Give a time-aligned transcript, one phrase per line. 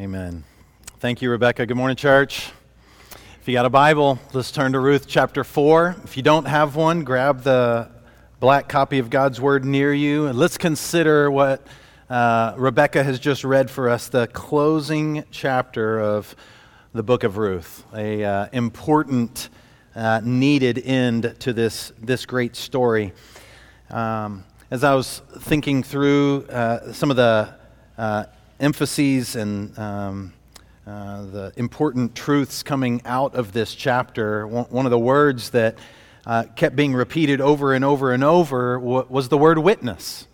[0.00, 0.44] Amen.
[1.00, 1.66] Thank you, Rebecca.
[1.66, 2.52] Good morning, church.
[3.38, 5.96] If you got a Bible, let's turn to Ruth chapter 4.
[6.04, 7.90] If you don't have one, grab the
[8.38, 10.24] black copy of God's Word near you.
[10.24, 11.66] And let's consider what
[12.08, 16.34] uh, Rebecca has just read for us the closing chapter of
[16.94, 19.50] the book of Ruth, a uh, important,
[19.94, 23.12] uh, needed end to this, this great story.
[23.90, 27.54] Um, as I was thinking through uh, some of the
[27.98, 28.24] uh,
[28.60, 30.32] emphases and um,
[30.86, 35.76] uh, the important truths coming out of this chapter, one of the words that
[36.26, 40.26] uh, kept being repeated over and over and over was the word witness.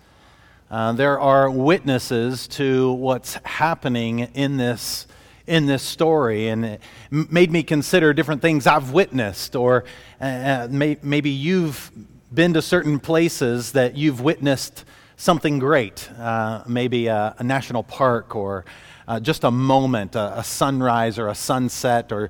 [0.71, 5.07] Uh, there are witnesses to what's happening in this
[5.47, 6.81] in this story, and it
[7.11, 9.85] made me consider different things I've witnessed, or
[10.21, 11.93] uh, uh, may, maybe you've
[12.35, 14.85] been to certain places that you've witnessed
[15.17, 18.65] something great, uh, maybe a, a, national park or
[19.09, 22.29] uh, just a moment, a, a, sunrise or a sunset, or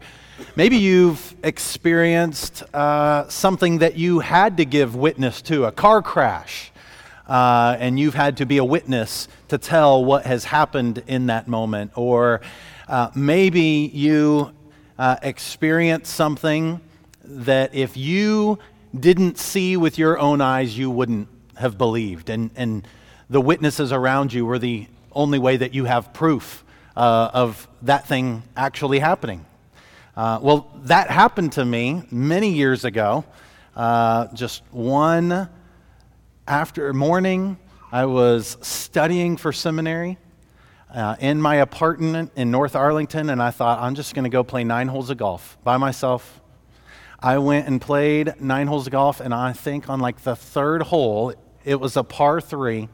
[0.55, 6.70] maybe you've experienced uh, something that you had to give witness to, a car crash,
[7.27, 11.48] uh, and you've had to be a witness to tell what has happened in that
[11.48, 11.91] moment.
[11.97, 12.41] Or
[12.87, 14.53] uh, maybe you
[14.97, 16.81] uh, experienced something
[17.25, 18.61] that if you
[18.98, 22.31] didn't see with your own eyes, you wouldn't have believed.
[22.31, 22.87] And, and
[23.29, 26.65] the witnesses around you were the only way that you have proof
[26.97, 29.45] uh, of that thing actually happening.
[30.17, 33.25] Uh, well, that happened to me many years ago.
[33.75, 35.49] Uh, just one
[36.49, 37.59] after morning,
[37.93, 40.17] I was studying for seminary
[40.95, 44.43] uh, in my apartment in North Arlington, and I thought, I'm just going to go
[44.43, 46.41] play nine holes of golf by myself.
[47.21, 50.83] I went and played nine holes of golf, and I think on like the third
[50.83, 51.34] hole,
[51.67, 52.89] it was a par three.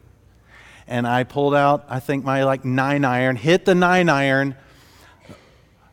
[0.88, 4.56] And I pulled out, I think, my like nine iron, hit the nine iron.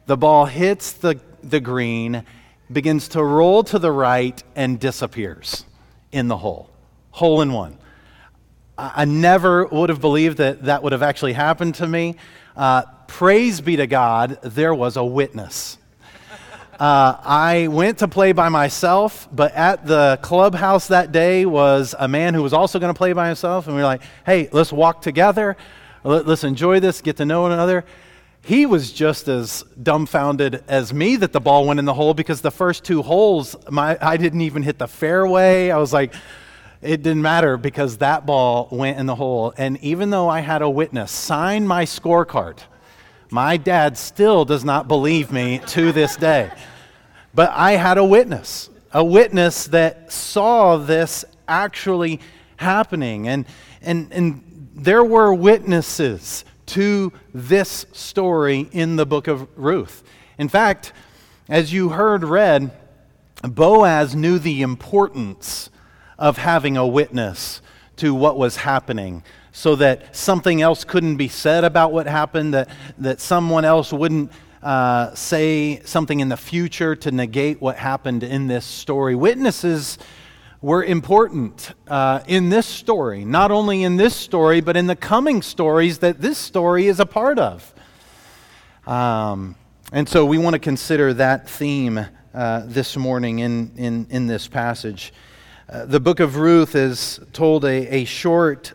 [0.07, 2.23] The ball hits the, the green,
[2.71, 5.65] begins to roll to the right, and disappears
[6.11, 6.71] in the hole.
[7.11, 7.77] Hole in one.
[8.77, 12.15] I, never would have believed that that would have actually happened to me.
[12.55, 15.77] Uh, praise be to God, there was a witness.
[16.79, 22.07] Uh, I went to play by myself, but at the clubhouse that day was a
[22.07, 23.67] man who was also going to play by himself.
[23.67, 25.57] And we were like, hey, let's walk together.
[26.05, 27.83] Let's enjoy this, get to know one another.
[28.41, 32.39] He was just as dumbfounded as me that the ball went in the hole because
[32.39, 35.71] the first two holes, my, I didn't even hit the fairway.
[35.71, 36.13] I was like,
[36.81, 39.53] it didn't matter because that ball went in the hole.
[39.57, 42.59] And even though I had a witness sign my scorecard,
[43.31, 46.51] my dad still does not believe me to this day.
[47.33, 52.19] But I had a witness, a witness that saw this actually
[52.57, 53.27] happening.
[53.27, 53.45] And,
[53.81, 60.03] and, and there were witnesses to this story in the book of Ruth.
[60.37, 60.93] In fact,
[61.47, 62.71] as you heard read,
[63.41, 65.69] Boaz knew the importance
[66.17, 67.61] of having a witness
[67.97, 69.23] to what was happening
[69.59, 74.31] so that something else couldn't be said about what happened, that, that someone else wouldn't
[74.63, 79.15] uh, say something in the future to negate what happened in this story.
[79.15, 79.97] Witnesses
[80.61, 85.41] were important uh, in this story, not only in this story, but in the coming
[85.41, 87.73] stories that this story is a part of.
[88.87, 89.55] Um,
[89.91, 91.99] and so we want to consider that theme
[92.33, 95.11] uh, this morning in, in, in this passage.
[95.67, 98.73] Uh, the book of Ruth is told a, a short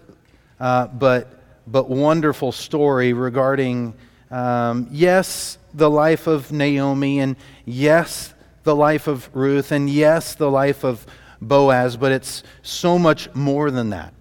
[0.64, 1.28] uh, but,
[1.66, 3.92] but wonderful story regarding,
[4.30, 7.36] um, yes, the life of Naomi, and
[7.66, 8.32] yes,
[8.62, 11.04] the life of Ruth, and yes, the life of
[11.38, 14.14] Boaz, but it's so much more than that.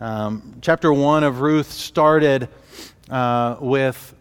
[0.00, 2.48] Um, chapter 1 of Ruth started
[3.08, 4.12] uh, with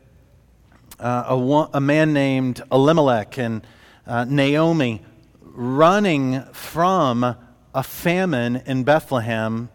[0.99, 3.65] uh, a, a, man named Elimelech and
[4.05, 5.01] uh, Naomi
[5.41, 7.35] running from
[7.73, 9.69] a famine in Bethlehem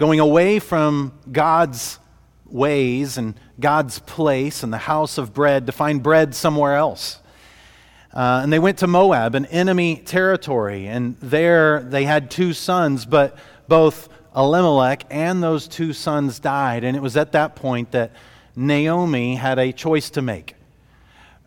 [0.00, 1.98] going away from God's
[2.46, 7.18] ways and God's place and the house of bread to find bread somewhere else.
[8.14, 13.04] Uh, and they went to Moab, an enemy territory, and there they had two sons,
[13.04, 13.36] but
[13.68, 16.82] both Elimelech and those two sons died.
[16.82, 18.12] And it was at that point that
[18.56, 20.54] Naomi had a choice to make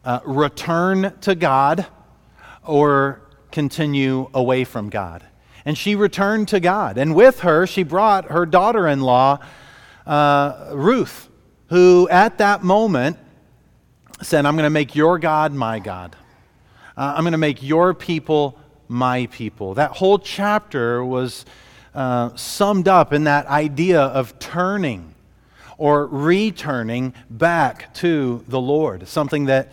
[0.06, 1.88] uh, return to God
[2.63, 3.19] or
[3.51, 5.25] continue away from God
[5.65, 6.98] and she returned to God.
[6.98, 9.39] And with her, she brought her daughter in law,
[10.06, 11.30] uh, Ruth,
[11.68, 13.18] who at that moment
[14.21, 16.15] said, I'm going to make your God my God.
[16.95, 18.57] Uh, I'm going to make your people
[18.88, 19.74] my people.
[19.74, 21.45] That whole chapter was
[21.95, 25.13] uh, summed up in that idea of turning
[25.77, 29.71] or returning back to the Lord, something that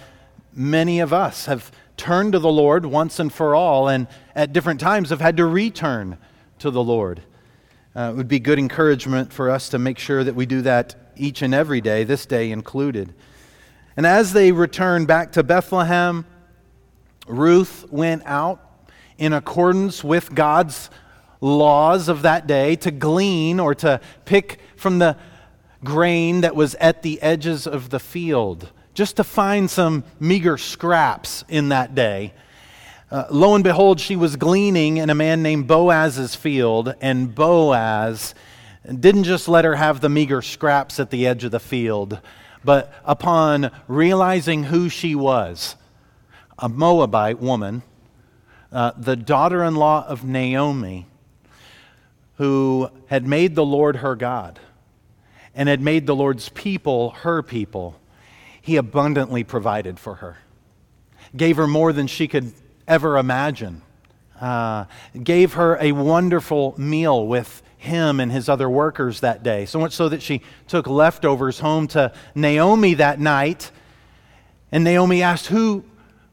[0.55, 1.71] many of us have
[2.01, 5.45] turned to the Lord once and for all, and at different times have had to
[5.45, 6.17] return
[6.61, 7.23] to the Lord.
[7.95, 11.13] Uh, it would be good encouragement for us to make sure that we do that
[11.15, 13.13] each and every day, this day included.
[13.99, 16.25] And as they returned back to Bethlehem,
[17.29, 18.89] Ruth went out
[19.19, 20.89] in accordance with God's
[21.43, 25.19] laws of that day to glean or to pick from the
[25.85, 28.71] grain that was at the edges of the field,
[29.01, 32.35] just to find some meager scraps in that day.
[33.11, 38.35] Uh, lo and behold, she was gleaning in a man named Boaz's field, and Boaz
[38.85, 42.21] didn't just let her have the meager scraps at the edge of the field,
[42.63, 45.77] but upon realizing who she was,
[46.59, 47.83] a Moabite woman,
[48.71, 51.07] uh, the daughter in law of Naomi,
[52.37, 54.61] who had made the Lord her God
[55.55, 57.99] and had made the Lord's people her people,
[58.61, 60.39] he abundantly provided for her,
[61.37, 62.53] gave her more than she could
[62.87, 63.83] ever imagine,
[64.41, 64.85] uh,
[65.23, 69.65] gave her a wonderful meal with him and his other workers that day.
[69.65, 73.71] So much so that she took leftovers home to Naomi that night.
[74.71, 75.85] And Naomi asked, Who,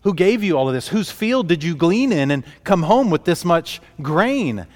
[0.02, 0.90] who gave you all of this?
[0.90, 4.68] Whose field did you glean in and come home with this much grain?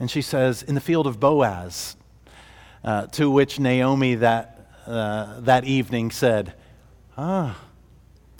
[0.00, 1.96] And she says, In the field of Boaz.
[2.84, 6.54] Uh, to which Naomi that, uh, that evening said,
[7.20, 7.58] Ah,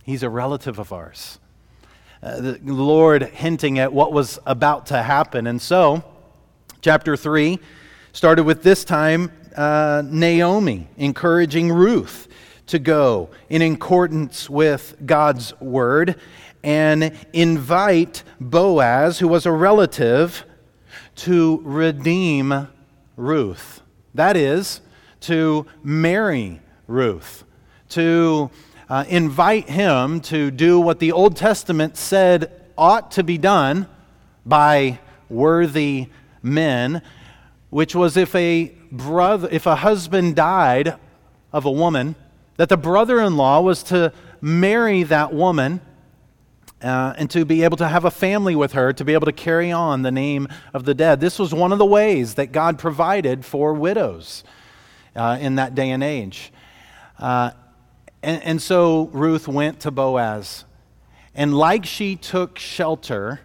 [0.05, 1.41] he's a relative of ours.
[2.23, 5.49] Uh, the Lord hinting at what was about to happen.
[5.49, 6.05] And so,
[6.81, 7.59] Chapter 3
[8.13, 12.29] started with this time uh, Naomi encouraging Ruth
[12.69, 16.15] to go in accordance with God's word
[16.63, 20.45] and invite Boaz, who was a relative,
[21.17, 22.69] to redeem
[23.17, 23.83] Ruth.
[24.15, 24.83] That is,
[25.23, 27.43] to marry Ruth,
[27.89, 28.51] to
[28.88, 33.87] uh, invite him to do what the Old Testament said ought to be done
[34.46, 34.99] by
[35.29, 36.08] worthy
[36.43, 37.02] men,
[37.70, 40.94] which was if a brother, if a husband died
[41.52, 42.14] of a woman,
[42.56, 45.81] that the brother-in-law was to marry that woman
[46.82, 49.32] uh, and to be able to have a family with her, to be able to
[49.32, 51.20] carry on the name of the dead.
[51.20, 54.44] This was one of the ways that God provided for widows
[55.14, 56.52] uh, in that day and age.
[57.19, 57.50] Uh,
[58.23, 60.65] and, and so Ruth went to Boaz.
[61.35, 63.41] And like she took shelter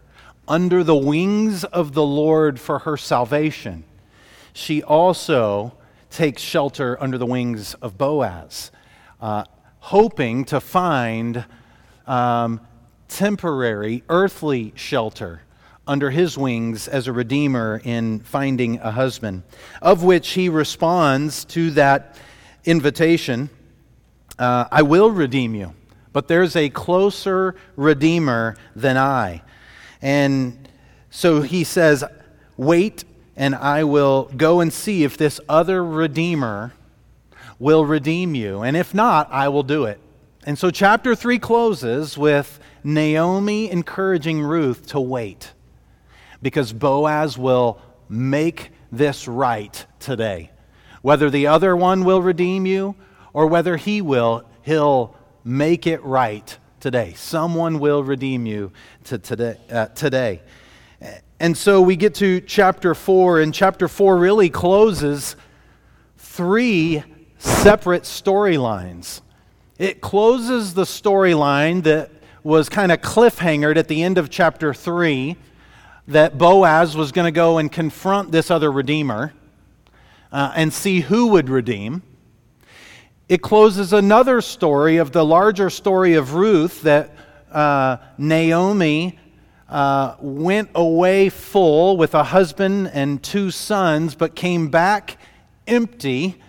[0.47, 3.83] under the wings of the Lord for her salvation,
[4.53, 5.73] she also
[6.09, 8.71] takes shelter under the wings of Boaz,
[9.21, 9.45] uh,
[9.79, 11.45] hoping to find
[12.07, 12.59] um,
[13.07, 15.41] temporary earthly shelter
[15.85, 19.43] under his wings as a redeemer in finding a husband,
[19.81, 22.17] of which he responds to that
[22.65, 23.49] invitation
[24.39, 25.73] uh, I will redeem you,
[26.11, 29.41] but there's a closer redeemer than I.
[30.01, 30.67] And
[31.09, 32.03] so he says,
[32.57, 33.03] Wait,
[33.35, 36.73] and I will go and see if this other Redeemer
[37.57, 38.61] will redeem you.
[38.61, 39.99] And if not, I will do it.
[40.45, 45.53] And so chapter 3 closes with Naomi encouraging Ruth to wait
[46.41, 50.51] because Boaz will make this right today.
[51.01, 52.95] Whether the other one will redeem you
[53.33, 57.13] or whether he will, he'll make it right today.
[57.15, 58.71] Someone will redeem you
[59.05, 60.41] to today, uh, today.
[61.39, 65.35] And so we get to chapter 4, and chapter 4 really closes
[66.17, 67.03] three
[67.37, 69.19] separate storylines.
[69.77, 72.11] It closes the storyline that
[72.43, 75.35] was kind of cliffhangered at the end of chapter 3
[76.07, 79.33] that Boaz was going to go and confront this other redeemer
[80.31, 82.03] uh, and see who would redeem
[83.29, 87.15] it closes another story of the larger story of Ruth that
[87.51, 89.17] uh, Naomi
[89.69, 95.17] uh, went away full with a husband and two sons, but came back
[95.67, 96.41] empty.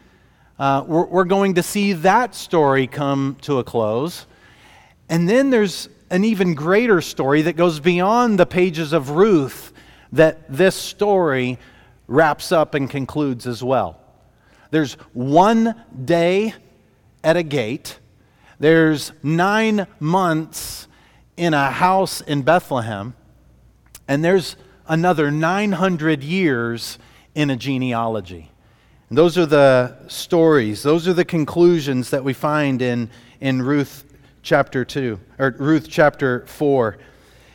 [0.59, 4.27] Uh, we're, we're going to see that story come to a close.
[5.09, 9.73] And then there's an even greater story that goes beyond the pages of Ruth
[10.13, 11.59] that this story
[12.09, 14.01] wraps up and concludes as well.
[14.71, 16.53] There's one day
[17.25, 17.99] at a gate.
[18.61, 20.87] There's nine months
[21.37, 23.15] in a house in Bethlehem.
[24.07, 26.99] And there's another 900 years
[27.35, 28.51] in a genealogy.
[29.09, 34.05] And those are the stories, those are the conclusions that we find in, in Ruth
[34.43, 36.99] chapter 2, or Ruth chapter 4.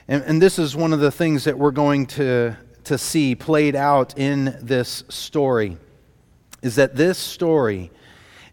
[0.07, 3.75] And, and this is one of the things that we're going to, to see played
[3.75, 5.77] out in this story,
[6.61, 7.91] is that this story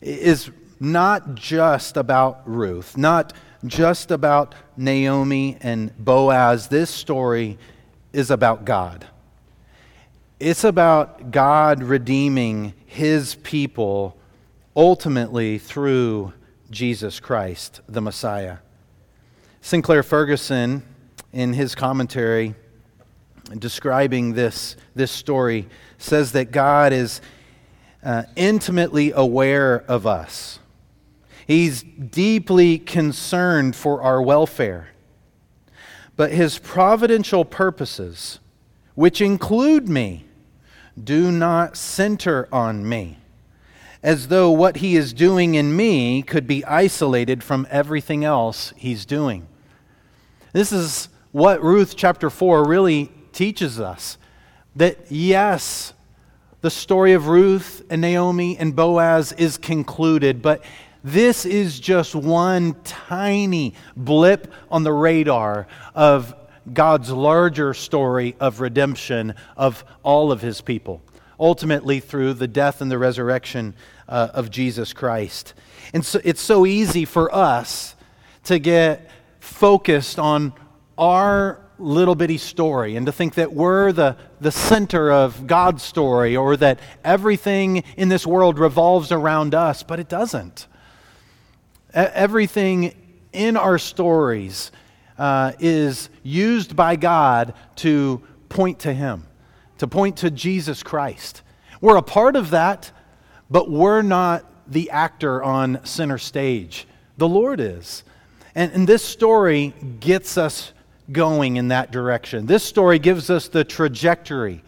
[0.00, 3.32] is not just about Ruth, not
[3.64, 6.68] just about Naomi and Boaz.
[6.68, 7.58] This story
[8.12, 9.06] is about God.
[10.38, 14.16] It's about God redeeming his people
[14.74, 16.32] ultimately through
[16.70, 18.58] Jesus Christ, the Messiah.
[19.60, 20.82] Sinclair Ferguson,
[21.32, 22.54] in his commentary
[23.58, 25.68] describing this, this story,
[25.98, 27.20] says that God is
[28.02, 30.58] uh, intimately aware of us.
[31.46, 34.88] He's deeply concerned for our welfare.
[36.16, 38.40] But his providential purposes,
[38.94, 40.24] which include me,
[41.02, 43.18] do not center on me,
[44.02, 49.04] as though what he is doing in me could be isolated from everything else he's
[49.04, 49.46] doing.
[50.52, 54.16] This is what Ruth chapter 4 really teaches us
[54.74, 55.92] that yes,
[56.62, 60.64] the story of Ruth and Naomi and Boaz is concluded, but
[61.06, 66.34] this is just one tiny blip on the radar of
[66.72, 71.00] God's larger story of redemption of all of his people,
[71.38, 73.76] ultimately through the death and the resurrection
[74.08, 75.54] uh, of Jesus Christ.
[75.94, 77.94] And so it's so easy for us
[78.46, 79.08] to get
[79.38, 80.54] focused on
[80.98, 86.36] our little bitty story and to think that we're the, the center of God's story
[86.36, 90.66] or that everything in this world revolves around us, but it doesn't.
[91.96, 92.94] Everything
[93.32, 94.70] in our stories
[95.16, 99.26] uh, is used by God to point to Him,
[99.78, 101.40] to point to Jesus Christ.
[101.80, 102.92] We're a part of that,
[103.48, 106.86] but we're not the actor on center stage.
[107.16, 108.04] The Lord is.
[108.54, 110.74] And, and this story gets us
[111.10, 112.44] going in that direction.
[112.44, 114.62] This story gives us the trajectory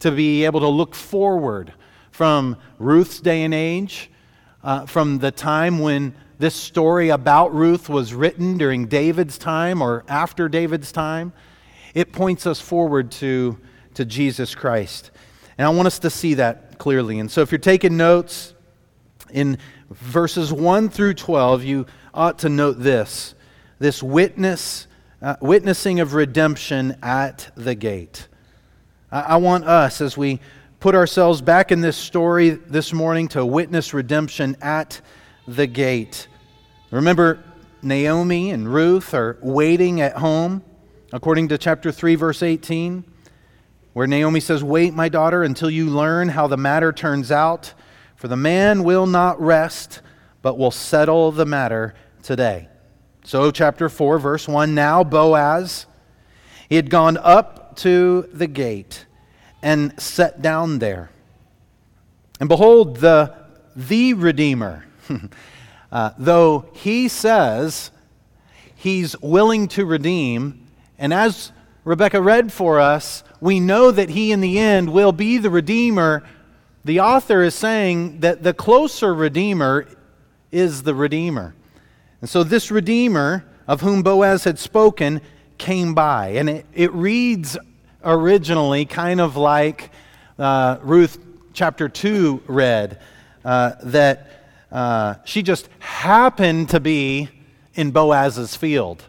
[0.00, 1.72] to be able to look forward
[2.10, 4.10] from Ruth's day and age,
[4.62, 10.04] uh, from the time when this story about Ruth was written during David's time or
[10.08, 11.32] after David's time.
[11.94, 13.58] It points us forward to,
[13.94, 15.10] to Jesus Christ.
[15.56, 17.18] And I want us to see that clearly.
[17.18, 18.54] And so if you're taking notes
[19.30, 19.58] in
[19.90, 23.34] verses 1 through 12, you ought to note this
[23.80, 24.86] this witness
[25.20, 28.28] uh, witnessing of redemption at the gate.
[29.10, 30.40] I, I want us, as we
[30.80, 35.00] put ourselves back in this story this morning, to witness redemption at
[35.46, 36.28] the gate.
[36.90, 37.42] Remember,
[37.82, 40.62] Naomi and Ruth are waiting at home,
[41.12, 43.04] according to chapter 3, verse 18,
[43.92, 47.74] where Naomi says, Wait, my daughter, until you learn how the matter turns out,
[48.16, 50.00] for the man will not rest,
[50.40, 52.68] but will settle the matter today.
[53.24, 55.86] So, chapter 4, verse 1 Now Boaz,
[56.68, 59.06] he had gone up to the gate
[59.62, 61.10] and sat down there.
[62.40, 63.34] And behold, the,
[63.76, 64.84] the Redeemer,
[65.92, 67.90] uh, though he says
[68.74, 70.66] he's willing to redeem,
[70.98, 71.52] and as
[71.84, 76.24] Rebecca read for us, we know that he in the end will be the Redeemer.
[76.84, 79.86] The author is saying that the closer Redeemer
[80.50, 81.54] is the Redeemer.
[82.22, 85.20] And so this Redeemer, of whom Boaz had spoken,
[85.58, 86.28] came by.
[86.28, 87.58] And it, it reads
[88.02, 89.90] originally kind of like
[90.38, 91.18] uh, Ruth
[91.52, 92.98] chapter 2 read,
[93.44, 94.43] uh, that
[94.74, 97.28] uh, she just happened to be
[97.74, 99.04] in Boaz's field.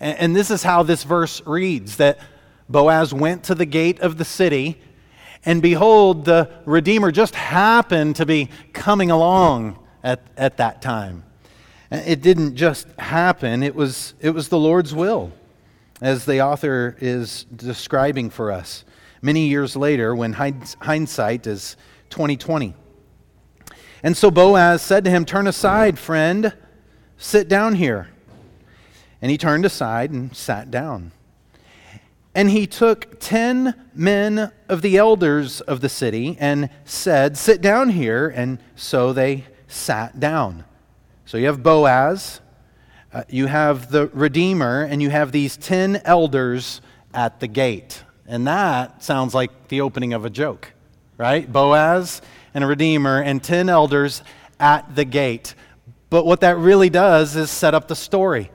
[0.00, 2.18] And, and this is how this verse reads that
[2.68, 4.80] Boaz went to the gate of the city,
[5.44, 11.22] and behold, the Redeemer just happened to be coming along at, at that time.
[11.92, 15.30] It didn't just happen, it was, it was the Lord's will,
[16.02, 18.84] as the author is describing for us
[19.22, 21.76] many years later when hindsight is
[22.10, 22.74] 2020.
[24.06, 26.54] And so Boaz said to him, Turn aside, friend,
[27.16, 28.08] sit down here.
[29.20, 31.10] And he turned aside and sat down.
[32.32, 37.88] And he took ten men of the elders of the city and said, Sit down
[37.88, 38.28] here.
[38.28, 40.64] And so they sat down.
[41.24, 42.40] So you have Boaz,
[43.12, 46.80] uh, you have the Redeemer, and you have these 10 elders
[47.12, 48.04] at the gate.
[48.24, 50.74] And that sounds like the opening of a joke,
[51.18, 51.52] right?
[51.52, 52.22] Boaz
[52.56, 54.22] and a Redeemer and 10 elders
[54.58, 55.54] at the gate.
[56.08, 58.50] But what that really does is set up the story.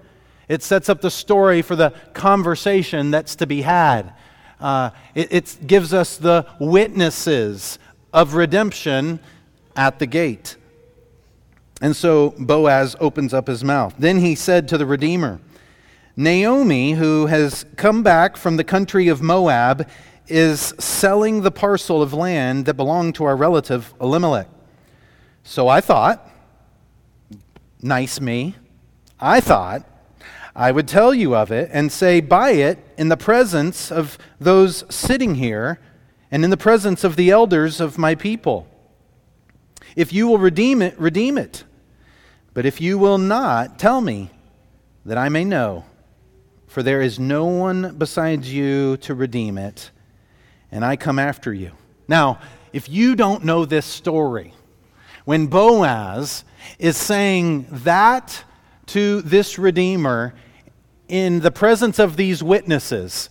[0.49, 4.15] It sets up the story for the conversation that's to be had.
[4.59, 7.77] Uh, it, it gives us the witnesses
[8.11, 9.19] of redemption
[9.75, 10.57] at the gate.
[11.79, 13.93] And so Boaz opens up his mouth.
[13.99, 15.39] Then he said to the Redeemer,
[16.15, 19.87] Naomi, who has come back from the country of Moab,
[20.31, 24.47] is selling the parcel of land that belonged to our relative Elimelech.
[25.43, 26.27] So I thought,
[27.83, 28.55] Nice me.
[29.19, 29.83] I thought
[30.55, 34.83] I would tell you of it and say, Buy it in the presence of those
[34.93, 35.79] sitting here
[36.29, 38.67] and in the presence of the elders of my people.
[39.95, 41.63] If you will redeem it, redeem it.
[42.53, 44.29] But if you will not, tell me
[45.05, 45.85] that I may know.
[46.67, 49.91] For there is no one besides you to redeem it,
[50.71, 51.71] and I come after you.
[52.07, 52.39] Now,
[52.73, 54.53] if you don't know this story,
[55.25, 56.43] when Boaz
[56.79, 58.43] is saying that
[58.87, 60.33] to this Redeemer
[61.07, 63.29] in the presence of these witnesses,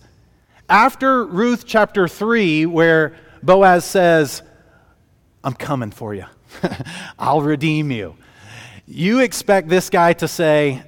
[0.69, 4.41] after Ruth chapter 3, where Boaz says,
[5.43, 6.25] I'm coming for you,
[7.19, 8.15] I'll redeem you.
[8.87, 10.83] You expect this guy to say,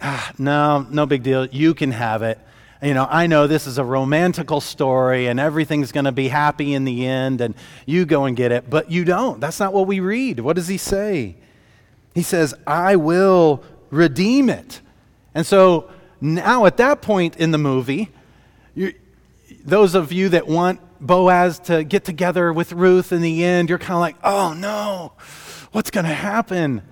[0.00, 1.46] ah, No, no big deal.
[1.46, 2.38] You can have it.
[2.86, 6.72] You know, I know this is a romantical story and everything's going to be happy
[6.72, 8.70] in the end and you go and get it.
[8.70, 9.40] But you don't.
[9.40, 10.38] That's not what we read.
[10.38, 11.34] What does he say?
[12.14, 14.80] He says, I will redeem it.
[15.34, 15.90] And so
[16.20, 18.12] now at that point in the movie,
[19.64, 23.80] those of you that want Boaz to get together with Ruth in the end, you're
[23.80, 25.10] kind of like, oh no,
[25.72, 26.82] what's going to happen?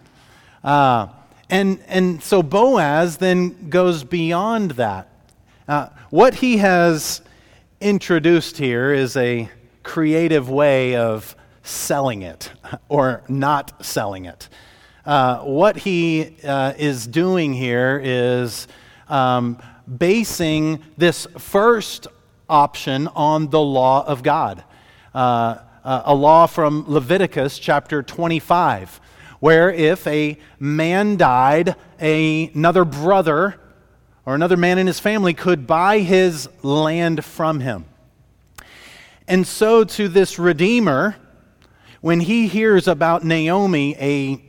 [0.65, 1.07] Uh,
[1.49, 5.13] and, and so Boaz then goes beyond that.
[5.67, 7.23] Uh, what he has
[7.81, 9.49] introduced here is a
[9.83, 12.53] creative way of selling it
[12.91, 14.51] or not selling it.
[15.07, 18.69] Uh, what he uh, is doing here is
[19.09, 19.59] um,
[19.97, 22.09] basing this first
[22.47, 24.63] option on the law of God,
[25.15, 29.01] uh, uh a law from Leviticus chapter 25
[29.41, 33.61] where if a man died, a, another brother
[34.27, 37.85] or another man in his family could buy his land from him.
[39.27, 41.17] And so, to this Redeemer,
[42.01, 44.43] when he hears about Naomi, a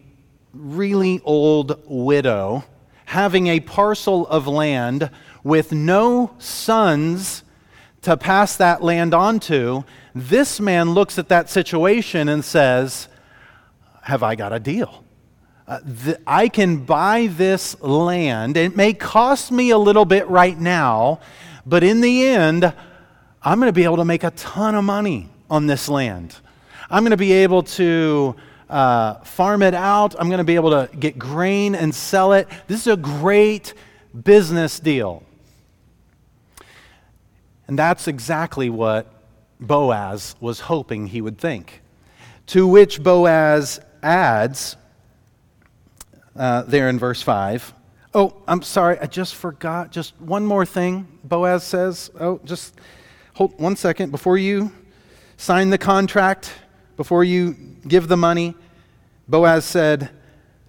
[0.54, 2.66] really old widow,
[3.06, 5.10] having a parcel of land
[5.44, 7.44] with no sons
[8.02, 13.08] to pass that land on to, this man looks at that situation and says,
[14.02, 15.05] have I got a deal?
[15.68, 18.56] Uh, th- I can buy this land.
[18.56, 21.20] It may cost me a little bit right now,
[21.66, 22.72] but in the end,
[23.42, 26.36] I'm going to be able to make a ton of money on this land.
[26.90, 28.36] I'm going to be able to
[28.70, 30.16] uh, farm it out.
[30.20, 32.48] I'm going to be able to get grain and sell it.
[32.68, 33.74] This is a great
[34.24, 35.24] business deal.
[37.68, 39.12] And that's exactly what
[39.60, 41.82] Boaz was hoping he would think.
[42.48, 44.78] To which Boaz adds
[46.36, 47.74] uh, there in verse 5.
[48.14, 49.92] Oh, I'm sorry, I just forgot.
[49.92, 52.10] Just one more thing, Boaz says.
[52.20, 52.76] Oh, just
[53.34, 54.12] hold one second.
[54.12, 54.72] Before you
[55.38, 56.54] sign the contract,
[56.98, 57.56] before you
[57.88, 58.56] give the money,
[59.28, 60.12] Boaz said,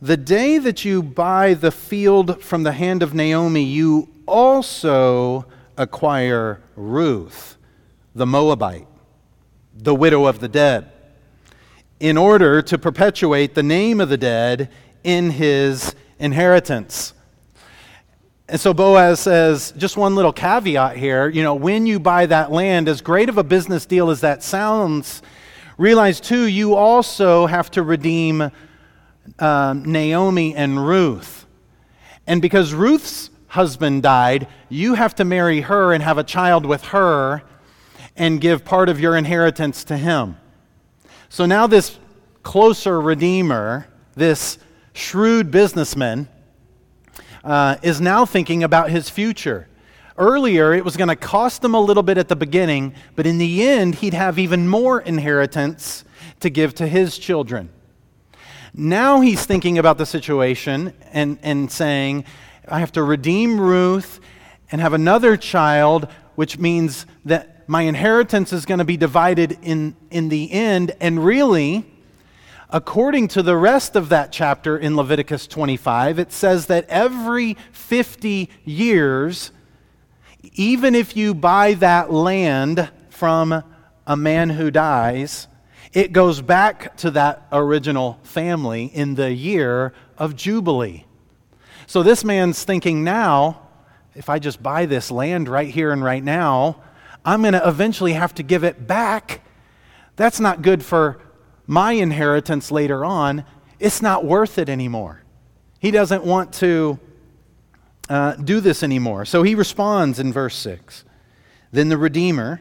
[0.03, 6.61] The day that you buy the field from the hand of Naomi, you also acquire
[6.75, 7.57] Ruth,
[8.15, 8.89] the Moabite,
[9.73, 10.91] the widow of the dead
[11.99, 14.71] in order to perpetuate the name of the dead
[15.07, 17.15] in his inheritance.
[18.49, 21.29] And so Boaz says, just one little caveat here.
[21.29, 24.43] You know, when you buy that land, as great of a business deal as that
[24.43, 25.23] sounds,
[25.79, 28.51] realize too, you also have to redeem
[29.39, 31.47] um, Naomi and Ruth.
[32.27, 36.83] And because Ruth's husband died, you have to marry her and have a child with
[36.87, 37.43] her
[38.17, 40.37] and give part of your inheritance to him.
[41.29, 41.99] So now, this
[42.43, 44.59] closer redeemer, this
[44.97, 46.29] shrewd businessman,
[47.45, 49.69] uh, is now thinking about his future.
[50.19, 53.39] Earlier, it was going to cost him a little bit at the beginning, but in
[53.39, 56.05] the end, he'd have even more inheritance
[56.41, 57.69] to give to his children.
[58.73, 62.25] Now he's thinking about the situation and, and saying,
[62.67, 64.21] I have to redeem Ruth
[64.73, 69.97] and have another child, which means that my inheritance is going to be divided in,
[70.11, 70.93] in the end.
[71.01, 71.85] And really,
[72.71, 78.51] according to the rest of that chapter in Leviticus 25, it says that every 50
[78.65, 79.53] years,
[80.55, 83.63] even if you buy that land from
[84.07, 85.49] a man who dies,
[85.93, 91.05] it goes back to that original family in the year of Jubilee.
[91.87, 93.63] So this man's thinking now,
[94.15, 96.83] if I just buy this land right here and right now,
[97.25, 99.43] I'm going to eventually have to give it back.
[100.17, 101.21] That's not good for
[101.67, 103.45] my inheritance later on.
[103.79, 105.23] It's not worth it anymore.
[105.79, 106.99] He doesn't want to
[108.09, 109.25] uh, do this anymore.
[109.25, 111.05] So he responds in verse 6.
[111.73, 112.61] Then the Redeemer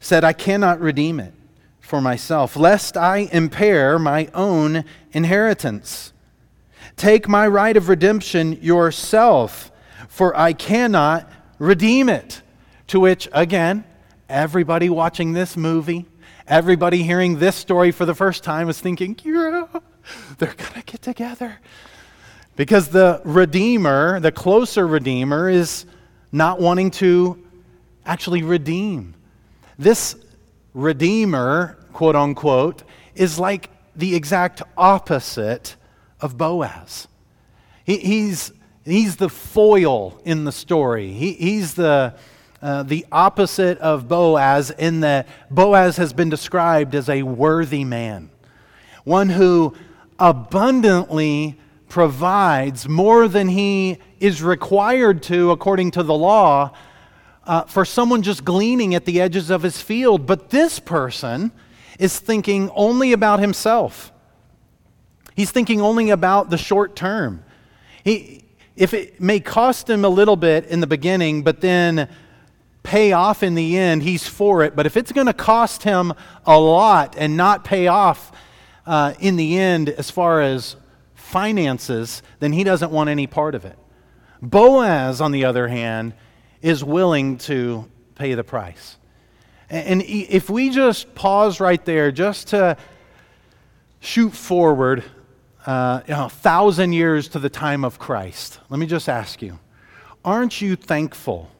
[0.00, 1.34] said, I cannot redeem it
[1.80, 6.12] for myself, lest I impair my own inheritance.
[6.96, 9.70] Take my right of redemption yourself,
[10.08, 12.42] for I cannot redeem it.
[12.88, 13.84] To which, again,
[14.28, 16.06] everybody watching this movie,
[16.46, 19.66] everybody hearing this story for the first time is thinking, yeah,
[20.38, 21.58] they're going to get together.
[22.56, 25.86] Because the Redeemer, the closer Redeemer, is
[26.30, 27.42] not wanting to
[28.06, 29.14] actually redeem.
[29.78, 30.16] This
[30.72, 35.76] Redeemer, quote unquote, is like the exact opposite
[36.20, 37.08] of Boaz.
[37.84, 38.52] He, he's,
[38.84, 41.12] he's the foil in the story.
[41.12, 42.14] He, he's the,
[42.64, 48.30] uh, the opposite of Boaz in that Boaz has been described as a worthy man,
[49.04, 49.74] one who
[50.18, 51.58] abundantly
[51.90, 56.72] provides more than he is required to according to the law
[57.46, 60.24] uh, for someone just gleaning at the edges of his field.
[60.24, 61.52] But this person
[61.98, 64.10] is thinking only about himself.
[65.36, 67.44] He's thinking only about the short term.
[68.04, 68.42] He,
[68.74, 72.08] if it may cost him a little bit in the beginning, but then
[72.84, 74.76] pay off in the end, he's for it.
[74.76, 76.12] But if it's going to cost him
[76.46, 78.30] a lot and not pay off
[78.86, 80.76] uh, in the end as far as
[81.14, 83.76] finances, then he doesn't want any part of it.
[84.40, 86.14] Boaz, on the other hand,
[86.62, 88.98] is willing to pay the price.
[89.70, 92.76] And if we just pause right there, just to
[94.00, 95.02] shoot forward
[95.64, 99.40] uh, you know, a thousand years to the time of Christ, let me just ask
[99.40, 99.58] you
[100.24, 101.50] aren't you thankful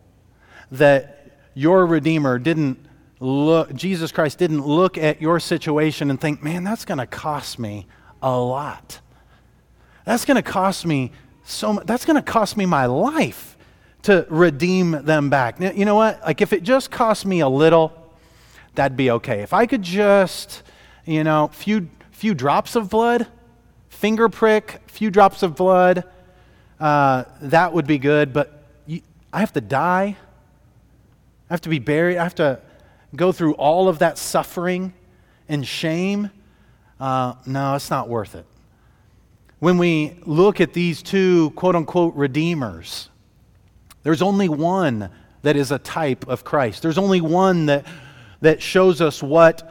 [0.72, 1.13] that
[1.54, 2.78] your Redeemer didn't
[3.20, 7.58] look, Jesus Christ didn't look at your situation and think, man, that's going to cost
[7.58, 7.86] me
[8.22, 9.00] a lot?
[10.04, 11.12] That's going to cost me
[11.44, 11.86] so much.
[11.86, 13.56] That's going to cost me my life
[14.02, 15.60] to redeem them back.
[15.60, 16.20] You know what?
[16.22, 17.92] Like, if it just cost me a little,
[18.74, 19.40] that'd be okay.
[19.40, 20.62] If I could just,
[21.06, 23.26] you know, few few drops of blood,
[23.88, 26.04] finger prick, few drops of blood,
[26.78, 28.32] uh, that would be good.
[28.32, 29.00] But you,
[29.32, 30.16] I have to die.
[31.48, 32.16] I have to be buried.
[32.16, 32.60] I have to
[33.14, 34.92] go through all of that suffering
[35.48, 36.30] and shame.
[36.98, 38.46] Uh, no, it's not worth it
[39.64, 43.08] when we look at these two quote unquote redeemers,
[44.02, 45.08] there's only one
[45.40, 46.82] that is a type of Christ.
[46.82, 47.86] There's only one that,
[48.42, 49.70] that shows us what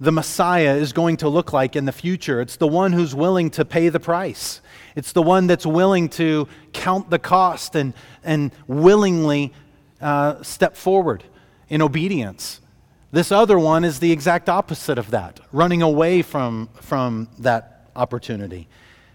[0.00, 2.40] the Messiah is going to look like in the future.
[2.40, 4.62] It's the one who's willing to pay the price.
[4.96, 7.92] It's the one that's willing to count the cost and,
[8.24, 9.52] and willingly
[10.00, 11.24] uh, step forward
[11.68, 12.60] in obedience.
[13.12, 18.68] This other one is the exact opposite of that, running away from, from that opportunity.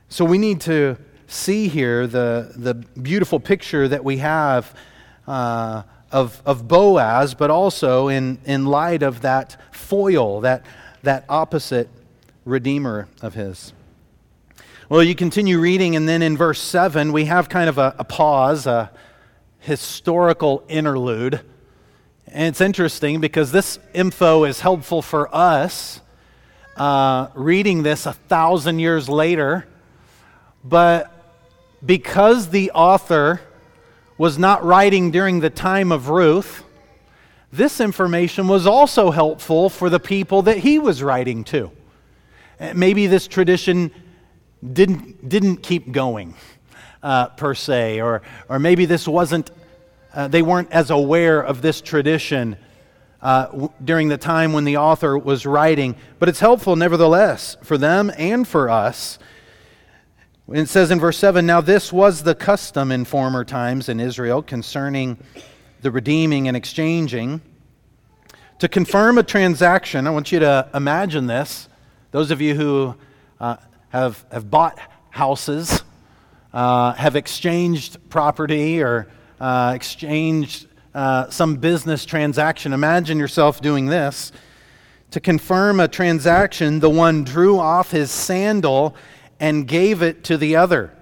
[0.10, 4.76] So we need to see here the, the beautiful picture that we have
[5.28, 10.65] uh, of, of Boaz, but also in, in light of that foil, that,
[11.04, 11.89] that opposite
[12.43, 13.74] redeemer of his.
[14.88, 18.04] Well, you continue reading, and then in verse 7, we have kind of a, a
[18.04, 18.91] pause, a
[19.65, 21.41] historical interlude.
[22.28, 26.01] And it's interesting because this info is helpful for us
[26.78, 29.67] uh, reading this a thousand years later
[30.65, 31.12] but
[31.86, 33.39] because the author
[34.17, 36.63] was not writing during the time of Ruth,
[37.51, 41.71] this information was also helpful for the people that he was writing to.
[42.73, 43.91] Maybe this tradition
[44.73, 46.34] didn't, didn't keep going,
[47.05, 49.51] uh, per se, or, or maybe this wasn't,
[50.13, 52.57] uh, they weren't as aware of this tradition
[53.21, 55.95] uh, w- during the time when the author was writing.
[56.19, 59.19] But it's helpful, nevertheless, for them and for us
[60.47, 64.43] it says in verse 7 Now this was the custom in former times in Israel
[64.43, 65.17] concerning
[65.81, 67.41] the redeeming and exchanging.
[68.59, 71.67] To confirm a transaction, I want you to imagine this.
[72.11, 72.95] Those of you who
[73.39, 73.57] uh,
[73.89, 74.77] have, have bought
[75.09, 75.83] houses,
[76.55, 79.07] uh, have exchanged property, or
[79.41, 84.31] uh, exchanged uh, some business transaction, imagine yourself doing this.
[85.11, 88.95] To confirm a transaction, the one drew off his sandal
[89.39, 90.93] and gave it to the other.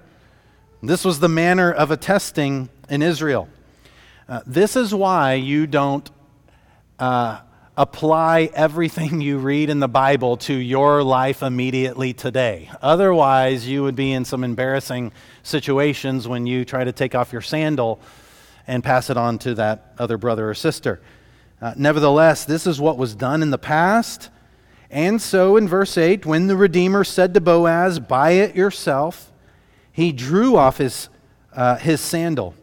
[0.81, 3.47] This was the manner of attesting in Israel.
[4.27, 6.09] Uh, this is why you don't
[6.97, 7.41] uh,
[7.75, 12.69] apply everything you read in the Bible to your life immediately today.
[12.81, 17.41] Otherwise, you would be in some embarrassing situations when you try to take off your
[17.41, 17.99] sandal
[18.67, 21.01] and pass it on to that other brother or sister.
[21.61, 24.29] Uh, nevertheless, this is what was done in the past
[24.93, 29.31] and so in verse 8, when the Redeemer said to Boaz, Buy it yourself,
[29.91, 31.09] he drew off his,
[31.51, 32.53] uh, his sandal.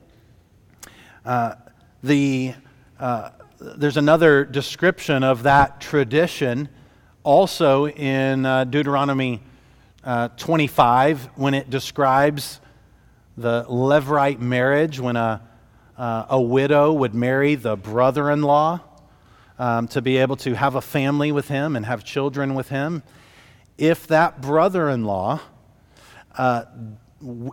[1.24, 1.56] Uh,
[2.04, 2.54] the,
[3.00, 6.70] uh, there's another description of that tradition
[7.22, 9.42] also in uh, Deuteronomy
[10.02, 12.58] uh, 25 when it describes
[13.36, 15.42] the Levirate marriage, when a,
[15.98, 18.80] uh, a widow would marry the brother in law
[19.58, 23.02] um, to be able to have a family with him and have children with him.
[23.76, 25.40] If that brother in law
[26.38, 26.64] uh,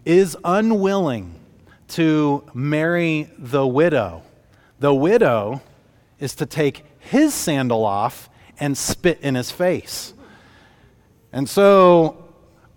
[0.05, 1.35] is unwilling
[1.89, 4.23] to marry the widow,
[4.79, 5.61] the widow
[6.19, 10.13] is to take his sandal off and spit in his face.
[11.31, 12.25] And so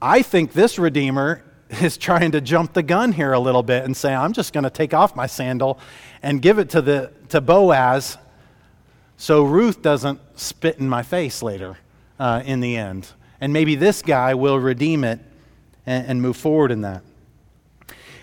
[0.01, 3.97] I think this Redeemer is trying to jump the gun here a little bit and
[3.97, 5.79] say, I'm just going to take off my sandal
[6.23, 8.19] and give it to, the, to Boaz
[9.17, 11.77] so Ruth doesn't spit in my face later
[12.19, 13.09] uh, in the end.
[13.41, 15.21] And maybe this guy will redeem it
[15.87, 17.03] and, and move forward in that.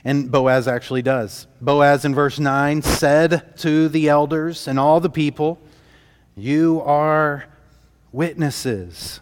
[0.03, 1.47] And Boaz actually does.
[1.59, 5.59] Boaz in verse 9 said to the elders and all the people,
[6.35, 7.45] You are
[8.11, 9.19] witnesses.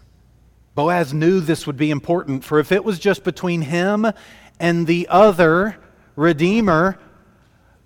[0.76, 4.06] Boaz knew this would be important, for if it was just between him
[4.60, 5.78] and the other
[6.16, 6.98] Redeemer,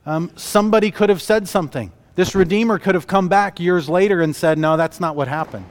[0.05, 1.91] um, somebody could have said something.
[2.15, 5.65] This Redeemer could have come back years later and said, No, that's not what happened.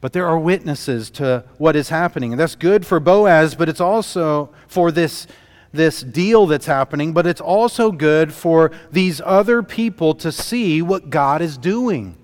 [0.00, 2.32] But there are witnesses to what is happening.
[2.32, 5.26] And that's good for Boaz, but it's also for this,
[5.76, 11.10] this deal that's happening, but it's also good for these other people to see what
[11.10, 12.16] God is doing.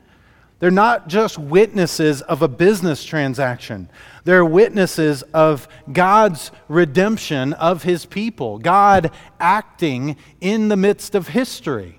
[0.58, 3.88] They're not just witnesses of a business transaction.
[4.22, 9.10] They're witnesses of God's redemption of his people, God
[9.40, 11.98] acting in the midst of history.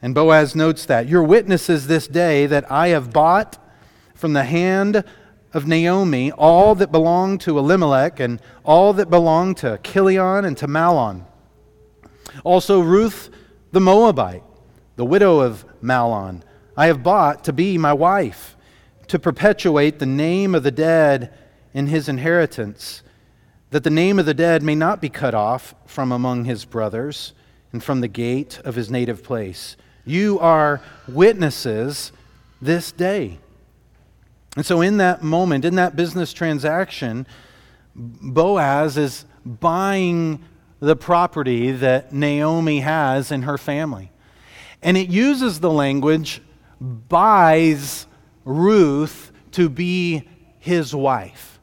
[0.00, 1.08] And Boaz notes that.
[1.08, 3.58] You're witnesses this day that I have bought
[4.14, 5.04] from the hand
[5.52, 10.66] of Naomi all that belonged to Elimelech and all that belonged to Chilion and to
[10.66, 11.24] Mahlon.
[12.44, 13.30] Also, Ruth
[13.72, 14.42] the Moabite,
[14.96, 16.42] the widow of Mahlon,
[16.76, 18.56] I have bought to be my wife,
[19.08, 21.32] to perpetuate the name of the dead
[21.74, 23.02] in his inheritance,
[23.70, 27.32] that the name of the dead may not be cut off from among his brothers
[27.72, 29.76] and from the gate of his native place.
[30.04, 32.12] You are witnesses
[32.60, 33.38] this day.
[34.56, 37.26] And so, in that moment, in that business transaction,
[37.94, 40.44] Boaz is buying
[40.80, 44.10] the property that Naomi has in her family.
[44.82, 46.40] And it uses the language
[46.80, 48.06] buys
[48.44, 51.60] Ruth to be his wife.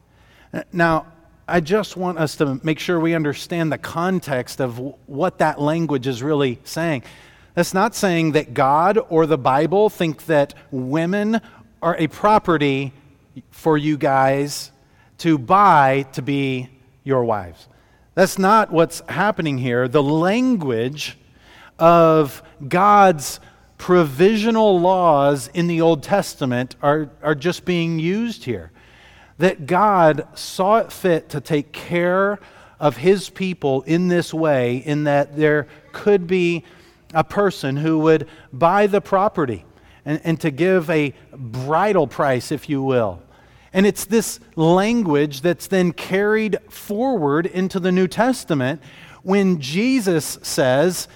[0.72, 1.06] Now,
[1.46, 6.06] I just want us to make sure we understand the context of what that language
[6.06, 7.02] is really saying.
[7.54, 11.40] That's not saying that God or the Bible think that women
[11.82, 12.92] are a property
[13.50, 14.72] for you guys
[15.18, 16.68] to buy to be
[17.04, 17.68] your wives.
[18.14, 19.86] That's not what's happening here.
[19.86, 21.18] The language
[21.78, 23.38] of God's
[23.76, 28.72] provisional laws in the Old Testament are, are just being used here.
[29.38, 32.40] That God saw it fit to take care
[32.80, 36.64] of his people in this way, in that there could be
[37.14, 39.64] a person who would buy the property
[40.08, 43.22] and, and to give a bridal price, if you will.
[43.74, 48.82] And it's this language that's then carried forward into the New Testament
[49.22, 51.08] when Jesus says,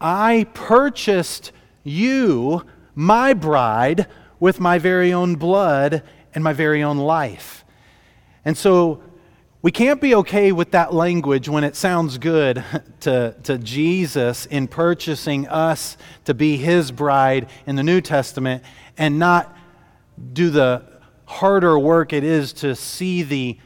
[0.00, 1.52] I purchased
[1.84, 2.66] you,
[2.96, 4.08] my bride,
[4.40, 6.02] with my very own blood
[6.34, 7.64] and my very own life.
[8.44, 9.00] And so
[9.64, 12.62] we can't be okay with that language when it sounds good
[13.00, 15.96] to, to Jesus in purchasing us
[16.26, 18.62] to be his bride in the New Testament
[18.98, 19.56] and not
[20.34, 20.82] do the
[21.24, 23.58] harder work it is to see the,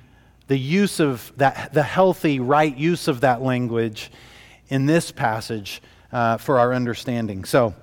[0.46, 4.12] the use of that, the healthy, right use of that language
[4.68, 5.82] in this passage
[6.12, 7.44] uh, for our understanding.
[7.44, 7.74] So,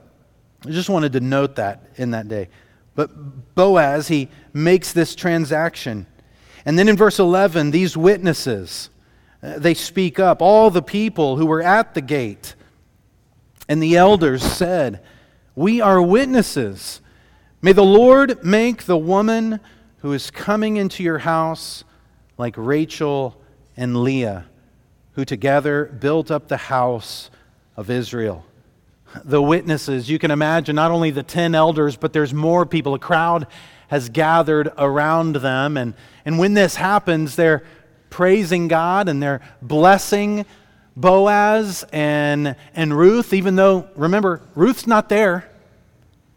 [0.66, 2.48] I just wanted to note that in that day.
[2.96, 6.08] But Boaz, he makes this transaction.
[6.66, 8.90] And then in verse 11, these witnesses,
[9.44, 10.42] uh, they speak up.
[10.42, 12.56] All the people who were at the gate
[13.70, 15.04] and the elders said,
[15.56, 17.02] We are witnesses.
[17.62, 19.60] May the Lord make the woman
[19.98, 21.84] who is coming into your house
[22.38, 23.40] like Rachel
[23.78, 24.46] and Leah,
[25.14, 27.30] who together built up the house
[27.78, 28.46] of Israel
[29.24, 30.10] the witnesses.
[30.10, 32.94] You can imagine not only the 10 elders, but there's more people.
[32.94, 33.48] A crowd
[33.88, 35.78] has gathered around them.
[35.78, 35.94] And,
[36.26, 37.64] and when this happens, they're
[38.10, 40.46] praising God and they're blessing
[40.96, 45.50] Boaz and, and Ruth, even though, remember, Ruth's not there.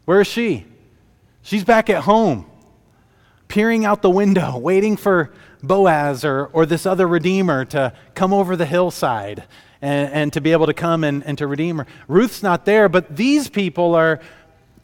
[0.05, 0.65] Where is she?
[1.43, 2.45] She's back at home,
[3.47, 5.31] peering out the window, waiting for
[5.63, 9.45] Boaz or, or this other Redeemer to come over the hillside
[9.81, 11.87] and, and to be able to come and, and to redeem her.
[12.07, 14.19] Ruth's not there, but these people are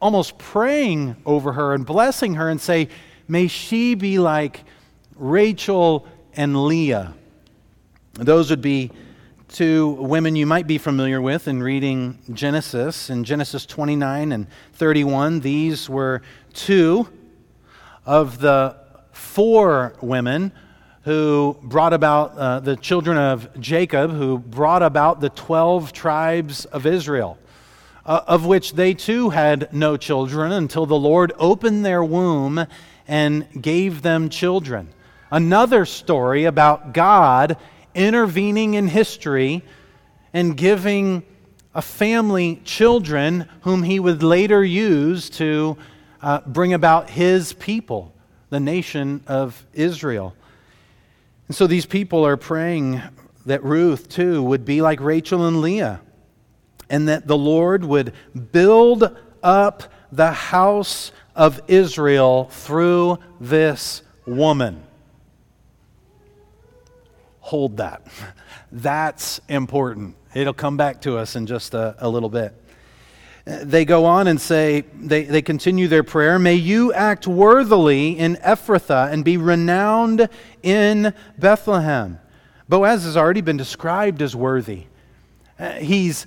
[0.02, 2.90] almost praying over her and blessing her and say,
[3.28, 4.64] May she be like
[5.16, 7.14] Rachel and Leah.
[8.14, 8.92] Those would be
[9.48, 13.10] two women you might be familiar with in reading Genesis.
[13.10, 16.22] In Genesis 29 and 31, these were
[16.54, 17.08] two
[18.06, 18.78] of the
[19.12, 20.52] four women
[21.04, 26.86] who brought about uh, the children of Jacob, who brought about the 12 tribes of
[26.86, 27.38] Israel,
[28.06, 32.66] uh, of which they too had no children until the Lord opened their womb
[33.08, 34.90] and gave them children.
[35.32, 37.58] Another story about God
[37.94, 39.64] intervening in history
[40.34, 41.24] and giving
[41.74, 45.78] a family children whom he would later use to
[46.22, 48.14] uh, bring about his people,
[48.50, 50.36] the nation of Israel.
[51.48, 53.02] And so these people are praying
[53.46, 56.02] that Ruth, too, would be like Rachel and Leah,
[56.90, 58.14] and that the Lord would
[58.52, 64.84] build up the house of Israel through this woman
[67.46, 68.02] hold that.
[68.72, 70.16] That's important.
[70.34, 72.60] It'll come back to us in just a, a little bit.
[73.46, 78.38] They go on and say, they, they continue their prayer, May you act worthily in
[78.38, 80.28] Ephrathah and be renowned
[80.64, 82.20] in Bethlehem.
[82.68, 84.86] Boaz has already been described as worthy.
[85.60, 86.26] Uh, he's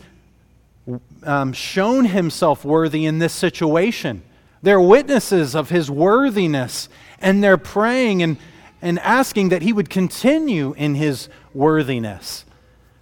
[1.22, 4.22] um, shown himself worthy in this situation.
[4.62, 6.88] They're witnesses of his worthiness,
[7.20, 8.36] and they're praying and
[8.80, 12.44] and asking that he would continue in his worthiness,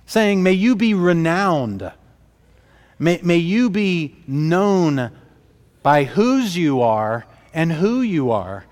[0.07, 1.93] saying, May you be renowned.
[2.99, 5.11] May, may you be known
[5.83, 8.65] by whose you are and who you are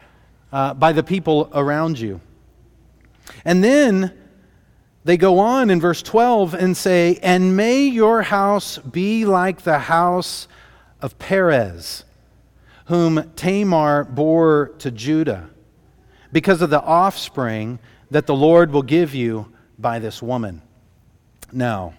[0.51, 2.21] uh, by the people around you.
[3.45, 4.19] And then
[5.05, 9.79] they go on in verse 12 and say, And may your house be like the
[9.79, 10.49] house
[11.01, 12.05] of Perez,
[12.87, 15.51] whom Tamar bore to Judah
[16.33, 17.79] because of the offspring
[18.11, 20.63] that the Lord will give you by this woman.
[21.53, 21.95] Now,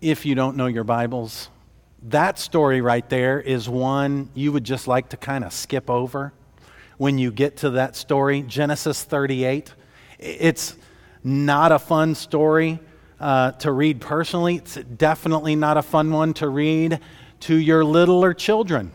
[0.00, 1.48] if you don't know your Bibles,
[2.04, 6.32] that story right there is one you would just like to kind of skip over
[6.96, 9.74] when you get to that story, Genesis 38.
[10.18, 10.76] It's
[11.24, 12.80] not a fun story
[13.20, 14.56] uh, to read personally.
[14.56, 17.00] It's definitely not a fun one to read
[17.40, 18.92] to your littler children.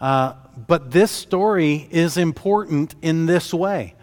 [0.00, 0.34] Uh,
[0.66, 3.94] but this story is important in this way.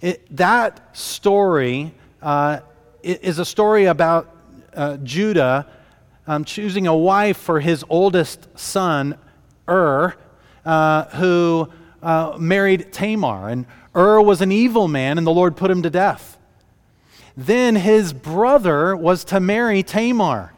[0.00, 2.60] It, that story uh,
[3.02, 4.34] is a story about
[4.74, 5.66] uh, Judah
[6.26, 9.18] um, choosing a wife for his oldest son,
[9.68, 10.14] Ur,
[10.64, 11.68] uh, who
[12.02, 13.50] uh, married Tamar.
[13.50, 16.33] And Ur was an evil man, and the Lord put him to death.
[17.36, 20.52] Then his brother was to marry Tamar.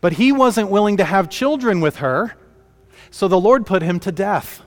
[0.00, 2.36] But he wasn't willing to have children with her
[3.10, 4.62] so the Lord put him to death.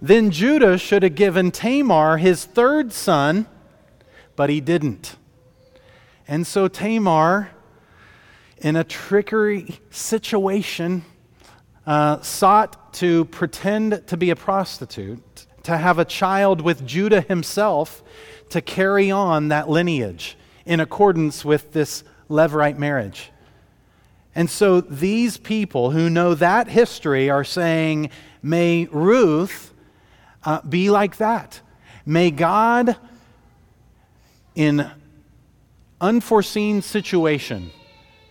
[0.00, 3.46] Then Judah should have given Tamar his third son,
[4.36, 5.16] but he didn't.
[6.28, 7.50] And so Tamar,
[8.58, 11.04] in a trickery situation,
[11.86, 15.31] uh, sought to pretend to be a prostitute,
[15.64, 18.02] to have a child with Judah himself,
[18.50, 23.30] to carry on that lineage in accordance with this Levirate marriage.
[24.34, 28.10] And so these people who know that history are saying,
[28.42, 29.72] may Ruth
[30.44, 31.60] uh, be like that.
[32.06, 32.96] May God,
[34.54, 34.90] in
[36.00, 37.70] unforeseen situation,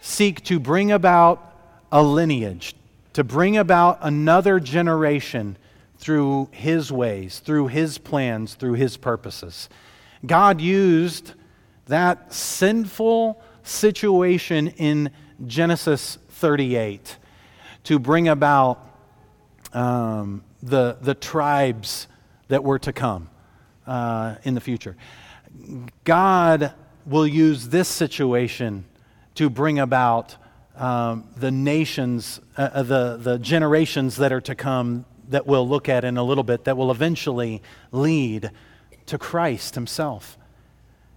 [0.01, 1.55] seek to bring about
[1.91, 2.75] a lineage,
[3.13, 5.57] to bring about another generation
[6.01, 9.69] through his ways, through his plans, through his purposes.
[10.25, 11.33] God used
[11.85, 15.11] that sinful situation in
[15.45, 17.17] Genesis 38
[17.83, 18.89] to bring about
[19.73, 22.07] um, the, the tribes
[22.47, 23.29] that were to come
[23.85, 24.97] uh, in the future.
[26.03, 26.73] God
[27.05, 28.85] will use this situation
[29.35, 30.35] to bring about
[30.75, 35.89] um, the nations, uh, uh, the, the generations that are to come that we'll look
[35.89, 38.51] at in a little bit that will eventually lead
[39.07, 40.37] to Christ Himself.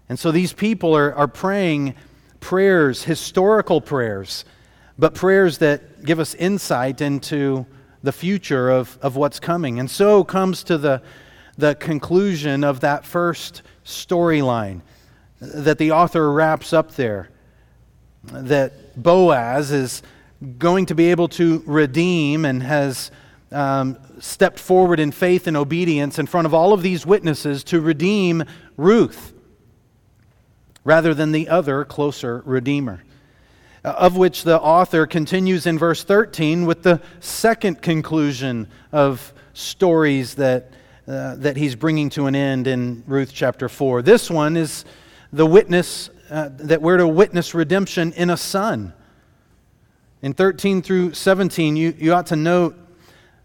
[0.09, 1.95] And so these people are, are praying
[2.41, 4.45] prayers, historical prayers,
[4.99, 7.67] but prayers that give us insight into
[8.03, 9.79] the future of, of what's coming.
[9.79, 11.03] And so comes to the,
[11.57, 14.83] the conclusion of that first storyline
[15.41, 17.31] that the author wraps up there
[18.25, 20.03] that Boaz is
[20.59, 23.11] going to be able to redeem and has
[23.55, 27.81] um, stepped forward in faith and obedience in front of all of these witnesses to
[27.81, 28.45] redeem
[28.77, 29.33] Ruth
[30.83, 33.03] rather than the other closer Redeemer.
[33.85, 40.35] Uh, of which the author continues in verse 13 with the second conclusion of stories
[40.37, 40.73] that
[41.07, 44.01] uh, that he's bringing to an end in Ruth chapter 4.
[44.01, 44.87] This one is
[45.35, 48.95] the witness uh, that we're to witness redemption in a son.
[50.23, 52.75] In 13 through 17, you, you ought to note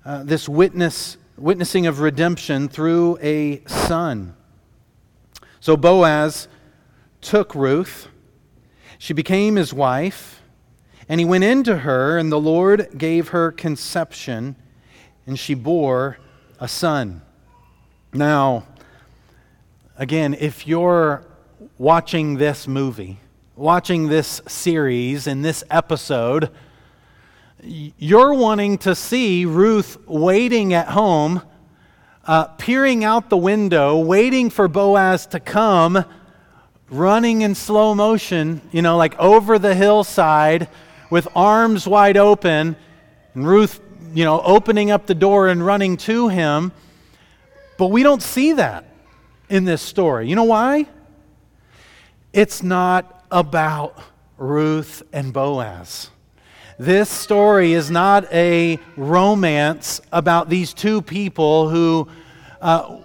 [0.05, 4.35] uh, this witness, witnessing of redemption through a son.
[5.59, 6.47] So Boaz
[7.21, 8.07] took Ruth,
[8.97, 10.41] she became his wife,
[11.07, 14.55] and he went into her, and the Lord gave her conception,
[15.25, 16.17] and she bore
[16.59, 17.21] a son.
[18.13, 18.65] Now,
[19.97, 21.25] again, if you're
[21.77, 23.19] watching this movie,
[23.55, 26.49] watching this series in this episode,
[27.63, 31.41] you're wanting to see Ruth waiting at home,
[32.25, 36.05] uh, peering out the window, waiting for Boaz to come,
[36.89, 40.67] running in slow motion, you know, like over the hillside
[41.09, 42.75] with arms wide open,
[43.33, 43.79] and Ruth,
[44.13, 46.71] you know, opening up the door and running to him.
[47.77, 48.85] But we don't see that
[49.49, 50.29] in this story.
[50.29, 50.87] You know why?
[52.33, 53.97] It's not about
[54.37, 56.09] Ruth and Boaz.
[56.79, 62.07] This story is not a romance about these two people who
[62.61, 62.99] uh,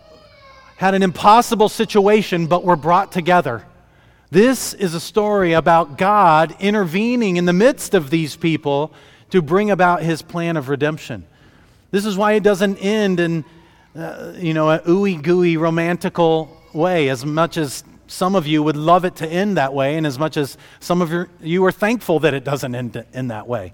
[0.77, 3.67] had an impossible situation but were brought together.
[4.31, 8.93] This is a story about God intervening in the midst of these people
[9.31, 11.27] to bring about his plan of redemption.
[11.91, 13.45] This is why it doesn't end in,
[13.97, 18.77] uh, you know, a ooey gooey romantical way, as much as some of you would
[18.77, 22.21] love it to end that way, and as much as some of you are thankful
[22.21, 23.73] that it doesn't end in that way.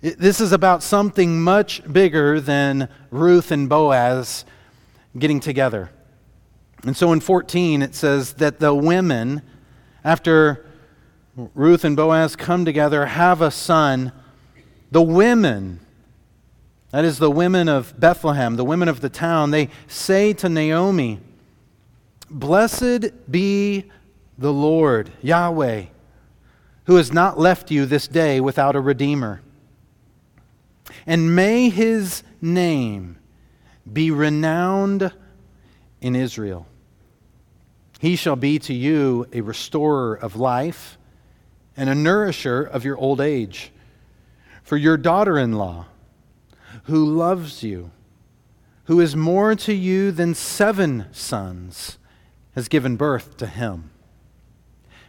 [0.00, 4.44] This is about something much bigger than Ruth and Boaz
[5.18, 5.90] getting together.
[6.84, 9.42] And so in 14, it says that the women,
[10.04, 10.64] after
[11.54, 14.12] Ruth and Boaz come together, have a son.
[14.92, 15.80] The women,
[16.90, 21.18] that is the women of Bethlehem, the women of the town, they say to Naomi,
[22.30, 23.84] Blessed be
[24.36, 25.86] the Lord, Yahweh,
[26.84, 29.40] who has not left you this day without a redeemer.
[31.06, 33.18] And may his name
[33.90, 35.12] be renowned
[36.00, 36.66] in Israel.
[37.98, 40.98] He shall be to you a restorer of life
[41.76, 43.72] and a nourisher of your old age.
[44.62, 45.86] For your daughter in law,
[46.84, 47.90] who loves you,
[48.84, 51.98] who is more to you than seven sons,
[52.58, 53.88] has given birth to him.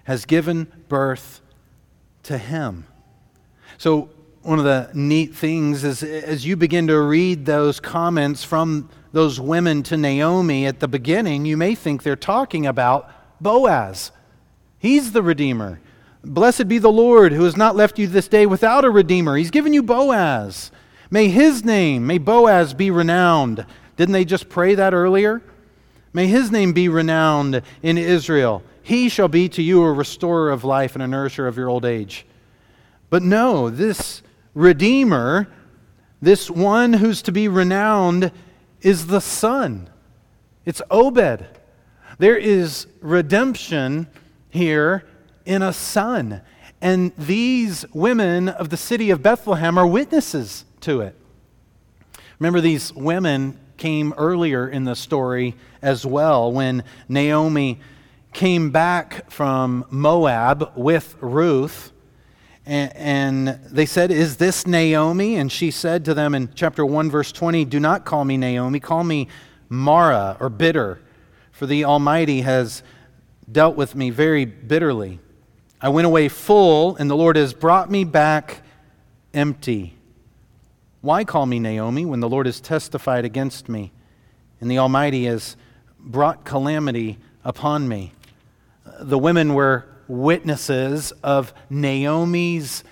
[0.04, 1.41] Has given birth
[2.22, 2.86] to him.
[3.80, 4.12] So,
[4.43, 9.39] one of the neat things is as you begin to read those comments from those
[9.39, 13.10] women to Naomi at the beginning, you may think they're talking about
[13.41, 14.12] Boaz.
[14.78, 15.82] He's the Redeemer.
[16.24, 19.38] Blessed be the Lord who has not left you this day without a Redeemer.
[19.38, 20.70] He's given you Boaz.
[21.10, 23.66] May his name, may Boaz be renowned.
[23.97, 25.41] Didn't they just pray that earlier?
[26.14, 28.64] May his name be renowned in Israel.
[28.82, 31.86] He shall be to you a restorer of life and a nourisher of your old
[31.86, 32.26] age.
[33.10, 34.22] But no, this
[34.53, 35.47] Redeemer,
[36.22, 38.32] this one who's to be renowned,
[38.82, 39.89] is the Son.
[40.66, 41.45] It's Obed.
[42.18, 44.07] There is redemption
[44.49, 45.05] here
[45.45, 46.41] in a son.
[46.82, 51.16] And these women of the city of Bethlehem are witnesses to it.
[52.39, 57.80] Remember, these women came earlier in the story as well when Naomi
[58.34, 61.91] came back from Moab with Ruth.
[62.65, 65.38] And, they said, Is this Naomi?
[65.38, 68.80] And she said to them in chapter 1, verse 20, Do not call me Naomi,
[68.80, 69.27] call me
[69.69, 71.01] Mara or bitter,
[71.51, 72.84] for the Almighty has
[73.51, 75.19] dealt with me very bitterly.
[75.82, 78.61] I went away full, and the Lord has brought me back
[79.34, 79.95] empty.
[81.02, 83.93] Why call me Naomi when the Lord has testified against me
[84.60, 85.56] and the Almighty has
[85.97, 88.14] brought calamity upon me?
[89.00, 92.84] The women were witnesses of Naomi's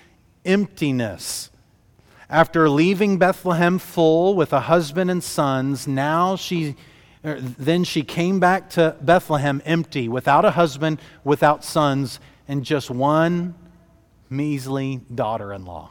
[0.46, 1.50] emptiness.
[2.30, 6.76] After leaving Bethlehem full with a husband and sons, now she
[7.24, 12.90] er, then she came back to Bethlehem empty, without a husband, without sons, and just
[12.90, 13.54] one
[14.30, 15.90] measly daughter in law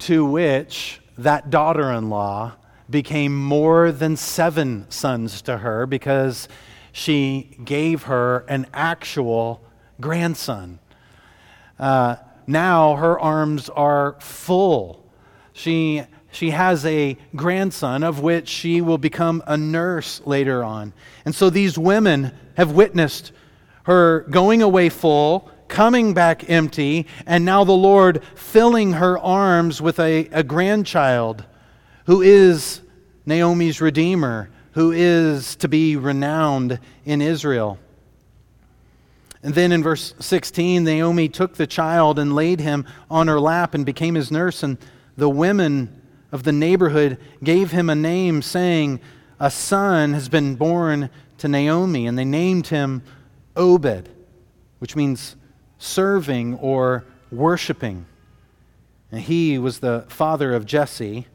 [0.00, 2.52] to which that daughter in law
[2.88, 6.48] became more than seven sons to her because
[6.92, 9.62] she gave her an actual
[10.00, 10.78] grandson.
[11.78, 15.06] Uh, now her arms are full.
[15.52, 20.92] She, she has a grandson of which she will become a nurse later on.
[21.24, 23.32] And so these women have witnessed
[23.84, 29.98] her going away full coming back empty, and now the Lord filling her arms with
[29.98, 31.44] a, a grandchild
[32.04, 32.82] who is
[33.24, 37.78] Naomi's Redeemer, who is to be renowned in Israel.
[39.42, 43.72] And then in verse 16, Naomi took the child and laid him on her lap
[43.72, 44.62] and became his nurse.
[44.62, 44.76] And
[45.16, 49.00] the women of the neighborhood gave him a name, saying,
[49.38, 51.08] A son has been born
[51.38, 52.06] to Naomi.
[52.06, 53.02] And they named him
[53.56, 54.10] Obed,
[54.78, 55.36] which means
[55.80, 58.06] serving or worshiping.
[59.10, 61.26] And he was the father of Jesse,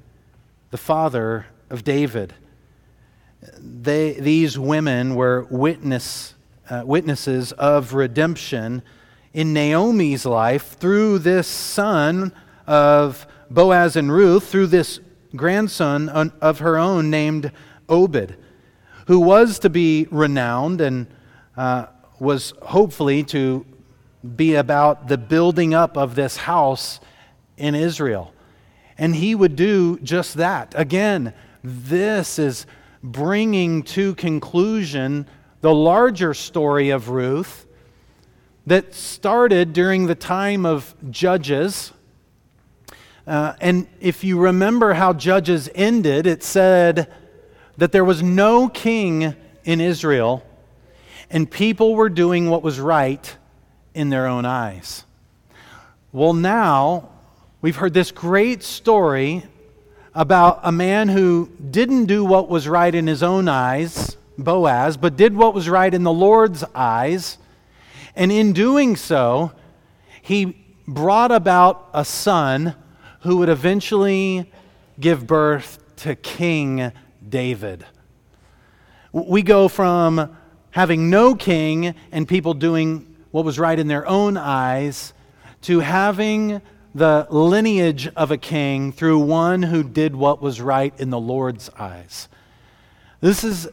[0.72, 2.34] the father of David.
[3.60, 6.36] They, these women were witness
[6.70, 8.82] uh, witnesses of redemption
[9.34, 12.32] in Naomi's life through this son
[12.66, 15.00] of Boaz and Ruth, through this
[15.36, 17.52] grandson of her own named
[17.88, 18.36] Obed,
[19.08, 21.06] who was to be renowned and
[21.56, 21.86] uh,
[22.20, 23.66] was hopefully to
[24.26, 27.00] be about the building up of this house
[27.58, 28.34] in Israel.
[28.98, 30.74] And he would do just that.
[30.76, 32.66] Again, this is
[33.04, 35.28] bringing to conclusion
[35.62, 37.66] the larger story of Ruth
[38.68, 41.92] that started during the time of Judges.
[43.28, 47.12] Uh, and if you remember how Judges ended, it said
[47.78, 50.44] that there was no king in Israel,
[51.30, 53.36] and people were doing what was right
[53.96, 55.06] in their own eyes.
[56.12, 57.10] Well, now
[57.62, 59.44] we've heard this great story
[60.14, 65.16] about a man who didn't do what was right in his own eyes Boaz, but
[65.16, 67.38] did what was right in the Lord's eyes.
[68.16, 69.52] And in doing so,
[70.22, 72.76] he brought about a son
[73.22, 74.52] who would eventually
[75.00, 76.92] give birth to King
[77.28, 77.86] David.
[79.12, 80.36] We go from
[80.72, 85.12] having no king and people doing what was right in their own eyes
[85.60, 86.62] to having
[86.94, 91.70] the lineage of a king through one who did what was right in the Lord's
[91.78, 92.30] eyes.
[93.20, 93.68] This is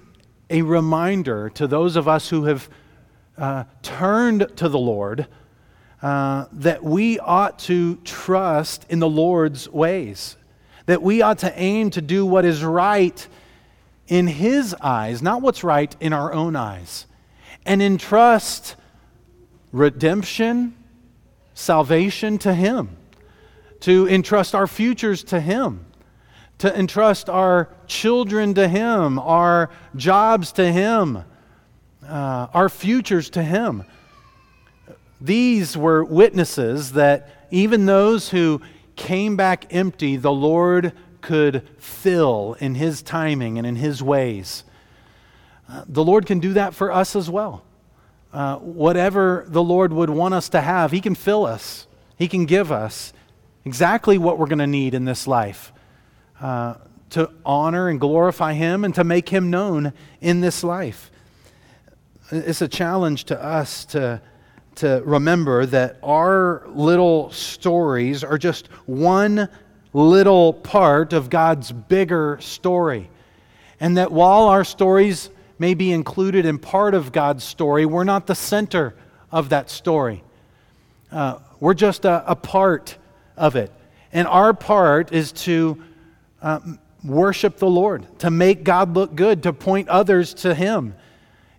[0.50, 2.68] a reminder to those of us who have
[3.38, 5.28] uh, turned to the Lord
[6.02, 10.36] uh, that we ought to trust in the Lord's ways,
[10.86, 13.28] that we ought to aim to do what is right
[14.08, 17.06] in His eyes, not what's right in our own eyes,
[17.64, 18.74] and entrust
[19.72, 20.74] redemption,
[21.54, 22.96] salvation to Him,
[23.80, 25.86] to entrust our futures to Him
[26.62, 31.24] to entrust our children to Him, our jobs to Him,
[32.06, 33.82] uh, our futures to Him.
[35.20, 38.62] These were witnesses that even those who
[38.94, 44.62] came back empty, the Lord could fill in His timing and in His ways.
[45.68, 47.64] Uh, the Lord can do that for us as well.
[48.32, 52.46] Uh, whatever the Lord would want us to have, He can fill us, He can
[52.46, 53.12] give us
[53.64, 55.72] exactly what we're going to need in this life.
[56.40, 56.74] Uh,
[57.10, 61.10] to honor and glorify Him and to make Him known in this life.
[62.30, 64.22] It's a challenge to us to,
[64.76, 69.50] to remember that our little stories are just one
[69.92, 73.10] little part of God's bigger story.
[73.78, 75.28] And that while our stories
[75.62, 78.96] may be included in part of God's story, we're not the center
[79.30, 80.24] of that story.
[81.12, 82.98] Uh, we're just a, a part
[83.36, 83.70] of it.
[84.12, 85.80] And our part is to
[86.42, 86.58] uh,
[87.04, 90.96] worship the Lord, to make God look good, to point others to Him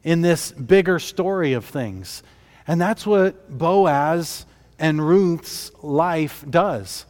[0.03, 2.23] in this bigger story of things.
[2.67, 4.45] And that's what Boaz
[4.79, 7.05] and Ruth's life does.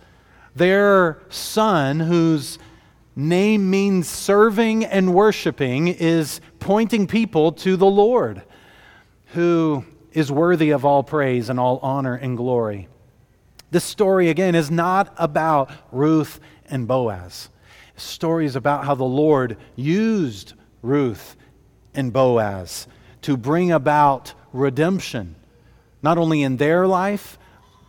[0.56, 2.60] Their son, whose
[3.16, 8.44] name means serving and worshiping, is pointing people to the Lord,
[9.28, 12.88] who is worthy of all praise and all honor and glory.
[13.72, 17.50] This story, again, is not about Ruth and Boaz
[17.96, 21.36] stories about how the Lord used Ruth
[21.94, 22.88] and Boaz
[23.22, 25.36] to bring about redemption,
[26.02, 27.38] not only in their life,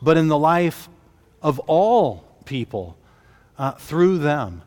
[0.02, 0.88] but in the life
[1.42, 2.96] of all people
[3.58, 4.62] uh, through them.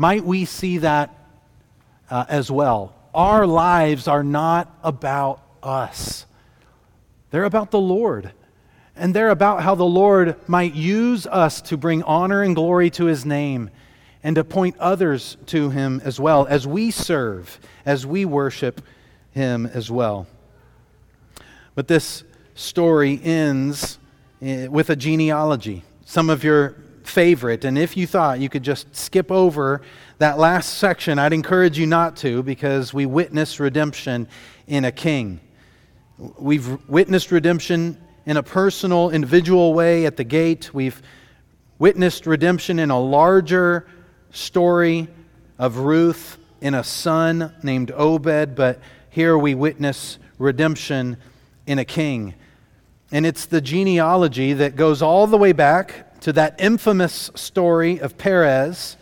[0.00, 1.14] Might we see that
[2.10, 2.94] uh, as well?
[3.12, 6.24] Our lives are not about us,
[7.30, 8.32] they're about the Lord.
[8.96, 13.06] And they're about how the Lord might use us to bring honor and glory to
[13.06, 13.70] his name
[14.22, 18.82] and to point others to Him as well, as we serve, as we worship
[19.32, 20.26] Him as well.
[21.74, 22.24] But this
[22.54, 23.98] story ends
[24.42, 26.76] eh, with a genealogy, some of your
[27.10, 27.64] favorite.
[27.64, 29.82] And if you thought you could just skip over
[30.18, 34.28] that last section, I'd encourage you not to because we witness redemption
[34.66, 35.40] in a king.
[36.38, 40.72] We've witnessed redemption in a personal, individual way at the gate.
[40.72, 41.02] We've
[41.78, 43.86] witnessed redemption in a larger
[44.30, 45.08] story
[45.58, 51.16] of Ruth in a son named Obed, but here we witness redemption
[51.66, 52.34] in a king.
[53.12, 58.18] And it's the genealogy that goes all the way back to that infamous story of
[58.18, 58.96] Perez,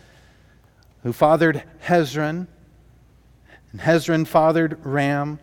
[1.03, 2.47] who fathered Hezron,
[3.71, 5.39] and Hezron fathered Ram.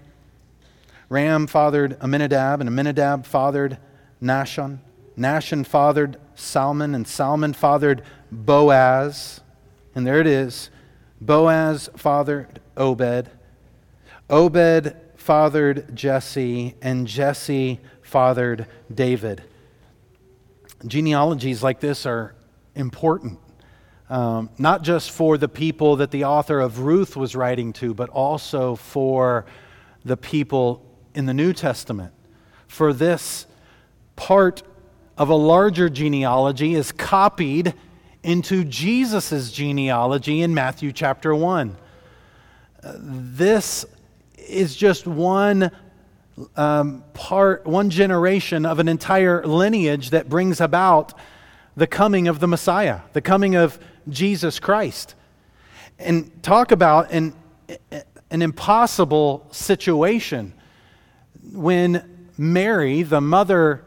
[1.08, 3.78] Ram fathered Amminadab, and Amminadab fathered
[4.22, 4.78] Nahshon.
[5.16, 8.02] Nahshon fathered Salmon, and Salmon fathered
[8.32, 9.40] Boaz.
[9.94, 10.70] And there it is
[11.20, 13.30] Boaz fathered Obed.
[14.28, 19.42] Obed fathered Jesse, and Jesse fathered David.
[20.86, 22.34] Genealogies like this are
[22.74, 23.38] important,
[24.08, 28.08] um, not just for the people that the author of Ruth was writing to, but
[28.10, 29.46] also for
[30.04, 30.84] the people
[31.14, 32.12] in the New Testament.
[32.68, 33.46] For this
[34.14, 34.62] part
[35.18, 37.74] of a larger genealogy is copied
[38.22, 41.76] into Jesus' genealogy in Matthew chapter 1.
[42.82, 43.84] Uh, this
[44.36, 45.70] is just one
[46.56, 51.14] um, part, one generation of an entire lineage that brings about
[51.76, 53.78] the coming of the Messiah, the coming of
[54.08, 55.14] Jesus Christ.
[55.98, 57.34] And talk about an,
[58.30, 60.52] an impossible situation
[61.52, 63.84] when Mary, the mother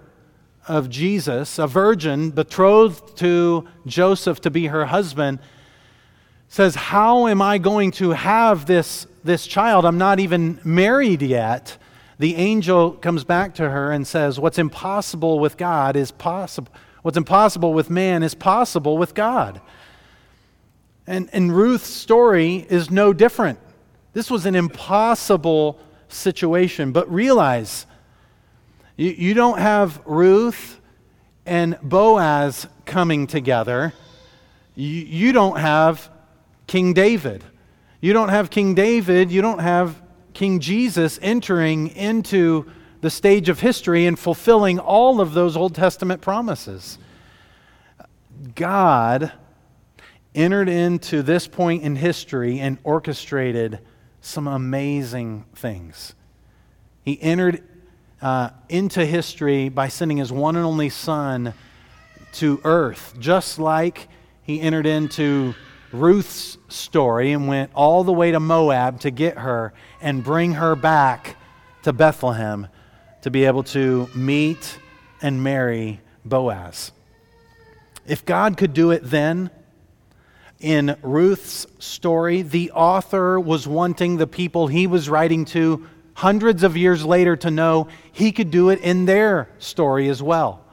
[0.68, 5.40] of Jesus, a virgin betrothed to Joseph to be her husband,
[6.48, 9.86] says, How am I going to have this, this child?
[9.86, 11.78] I'm not even married yet.
[12.20, 16.72] The angel comes back to her and says, What's impossible with God is possible.
[17.02, 19.62] What's impossible with man is possible with God.
[21.08, 23.58] And, and Ruth's story is no different.
[24.12, 26.92] This was an impossible situation.
[26.92, 27.86] But realize,
[28.98, 30.80] you, you don't have Ruth
[31.46, 33.94] and Boaz coming together.
[34.76, 36.10] You, you don't have
[36.68, 37.46] King David.
[38.02, 39.32] You don't have King David.
[39.32, 40.02] You don't have
[40.40, 42.66] King Jesus entering into
[43.02, 46.98] the stage of history and fulfilling all of those Old Testament promises.
[48.56, 49.34] God
[50.34, 53.80] entered into this point in history and orchestrated
[54.22, 56.16] some amazing things.
[57.04, 57.62] He entered
[58.22, 61.54] uh, into history by sending his one and only Son
[62.36, 64.08] to earth, just like
[64.44, 65.54] he entered into
[65.92, 70.76] Ruth's story and went all the way to Moab to get her and bring her
[70.76, 71.36] back
[71.84, 72.68] to Bethlehem
[73.22, 74.80] to be able to meet
[75.22, 76.92] and marry Boaz.
[78.08, 79.52] If God could do it then,
[80.60, 86.76] in Ruth's story, the author was wanting the people he was writing to hundreds of
[86.76, 90.66] years later to know he could do it in their story as well.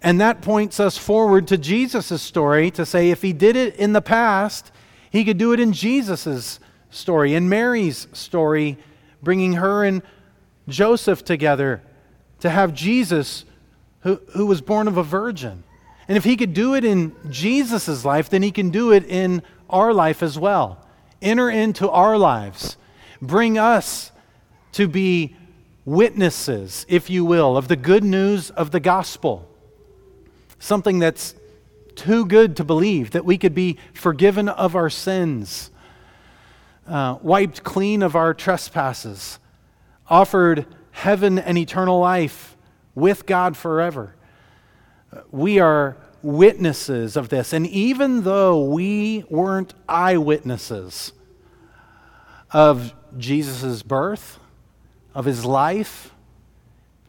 [0.00, 3.92] And that points us forward to Jesus' story to say if he did it in
[3.92, 4.70] the past,
[5.10, 6.60] he could do it in Jesus'
[6.92, 8.78] story, in Mary's story,
[9.22, 10.02] bringing her and
[10.68, 11.82] Joseph together
[12.40, 13.44] to have Jesus,
[14.00, 15.64] who, who was born of a virgin.
[16.06, 19.42] And if he could do it in Jesus' life, then he can do it in
[19.70, 20.86] our life as well.
[21.20, 22.76] Enter into our lives.
[23.20, 24.12] Bring us
[24.72, 25.36] to be
[25.84, 29.48] witnesses, if you will, of the good news of the gospel.
[30.58, 31.34] Something that's
[31.94, 35.70] too good to believe, that we could be forgiven of our sins,
[36.86, 39.38] uh, wiped clean of our trespasses,
[40.08, 42.56] offered heaven and eternal life
[42.94, 44.14] with God forever
[45.30, 47.52] we are witnesses of this.
[47.52, 51.12] And even though we weren't eyewitnesses
[52.50, 54.38] of Jesus' birth,
[55.14, 56.14] of his life,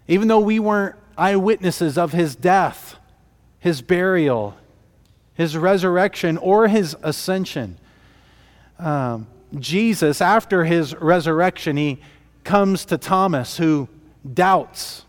[0.08, 2.98] even though we weren't eyewitnesses of his death,
[3.60, 4.58] his burial,
[5.34, 7.78] his resurrection, or his ascension,
[8.80, 9.28] um,
[9.60, 12.00] Jesus, after his resurrection, he
[12.44, 13.88] comes to Thomas, who
[14.34, 15.06] doubts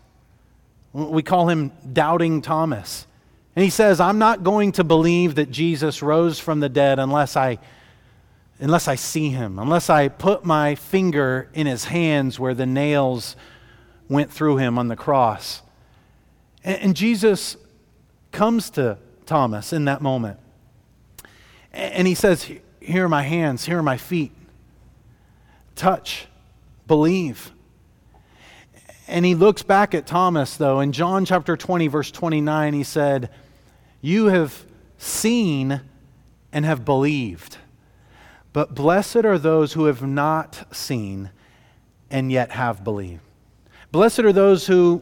[0.95, 3.05] we call him Doubting Thomas.
[3.55, 7.35] And he says, I'm not going to believe that Jesus rose from the dead unless
[7.35, 7.59] I,
[8.59, 13.35] unless I see him, unless I put my finger in his hands where the nails
[14.07, 15.61] went through him on the cross.
[16.63, 17.57] And, and Jesus
[18.31, 20.39] comes to Thomas in that moment.
[21.73, 22.49] And he says,
[22.85, 24.31] Here are my hands, here are my feet.
[25.75, 26.27] Touch,
[26.85, 27.51] believe.
[29.07, 30.79] And he looks back at Thomas, though.
[30.79, 33.31] In John chapter 20, verse 29, he said,
[34.01, 34.65] You have
[34.99, 35.81] seen
[36.51, 37.57] and have believed.
[38.53, 41.31] But blessed are those who have not seen
[42.11, 43.21] and yet have believed.
[43.91, 45.01] Blessed are those who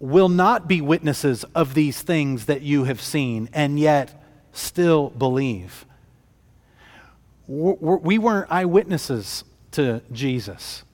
[0.00, 5.86] will not be witnesses of these things that you have seen and yet still believe.
[7.48, 9.42] We weren't eyewitnesses
[9.72, 10.84] to Jesus.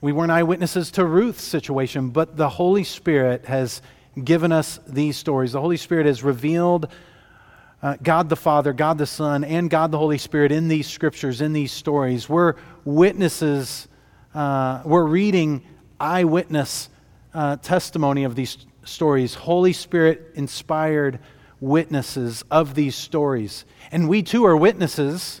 [0.00, 3.80] We weren't eyewitnesses to Ruth's situation, but the Holy Spirit has
[4.22, 5.52] given us these stories.
[5.52, 6.88] The Holy Spirit has revealed
[7.82, 11.40] uh, God the Father, God the Son, and God the Holy Spirit in these scriptures,
[11.40, 12.28] in these stories.
[12.28, 13.88] We're witnesses,
[14.34, 15.62] uh, we're reading
[16.00, 16.88] eyewitness
[17.32, 21.18] uh, testimony of these stories, Holy Spirit inspired
[21.60, 23.64] witnesses of these stories.
[23.90, 25.40] And we too are witnesses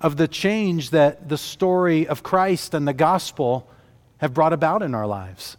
[0.00, 3.68] of the change that the story of Christ and the gospel
[4.18, 5.56] have brought about in our lives.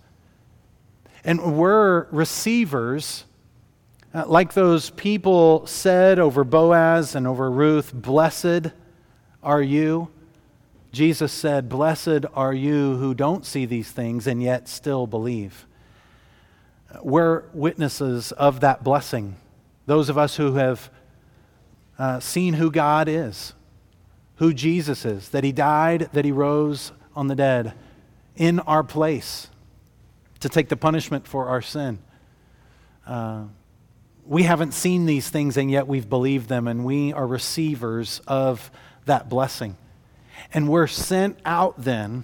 [1.23, 3.25] And we're receivers,
[4.13, 8.71] uh, like those people said over Boaz and over Ruth, Blessed
[9.43, 10.09] are you.
[10.91, 15.65] Jesus said, Blessed are you who don't see these things and yet still believe.
[17.03, 19.35] We're witnesses of that blessing.
[19.85, 20.89] Those of us who have
[21.99, 23.53] uh, seen who God is,
[24.39, 27.73] who Jesus is, that He died, that He rose on the dead
[28.35, 29.49] in our place
[30.39, 31.99] to take the punishment for our sin.
[33.05, 33.43] Uh,
[34.25, 38.71] we haven't seen these things and yet we've believed them, and we are receivers of
[39.05, 39.75] that blessing.
[40.53, 42.23] And we're sent out then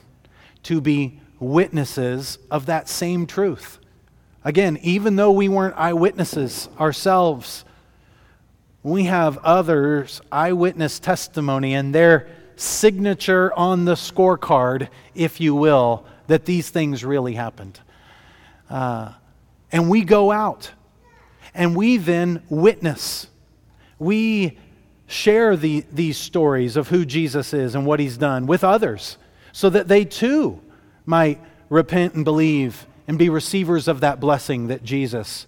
[0.63, 3.79] to be witnesses of that same truth.
[4.45, 7.65] Again, even though we weren't eyewitnesses ourselves,
[8.85, 16.45] we have others' eyewitness testimony and their signature on the scorecard, if you will, that
[16.45, 17.79] these things really happened.
[18.69, 19.11] Uh,
[19.71, 20.69] and we go out
[21.55, 23.25] and we then witness.
[23.97, 24.59] We
[25.07, 29.17] share the, these stories of who Jesus is and what he's done with others
[29.51, 30.61] so that they too
[31.07, 35.47] might repent and believe and be receivers of that blessing that Jesus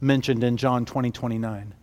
[0.00, 1.74] mentioned in John 20 29.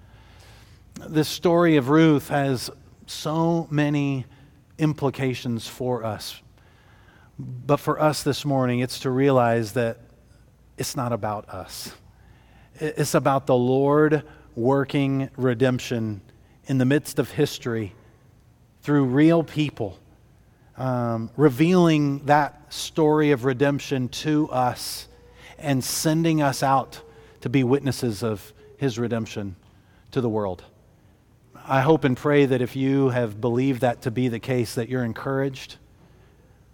[1.08, 2.70] This story of Ruth has
[3.08, 4.26] so many
[4.78, 6.42] implications for us.
[7.38, 10.00] But for us this morning, it's to realize that
[10.78, 11.94] it's not about us.
[12.76, 14.24] It's about the Lord
[14.56, 16.20] working redemption
[16.66, 17.96] in the midst of history
[18.82, 19.98] through real people,
[20.76, 25.08] um, revealing that story of redemption to us
[25.58, 27.02] and sending us out
[27.40, 29.56] to be witnesses of his redemption
[30.12, 30.66] to the world.
[31.72, 34.90] I hope and pray that if you have believed that to be the case, that
[34.90, 35.76] you're encouraged,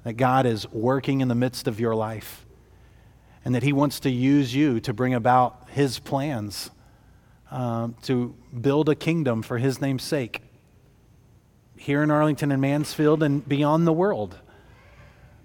[0.06, 2.46] that God is working in the midst of your life
[3.44, 6.72] and that He wants to use you to bring about His plans
[7.52, 10.42] um, to build a kingdom for His name's sake
[11.76, 14.38] here in Arlington and Mansfield and beyond the world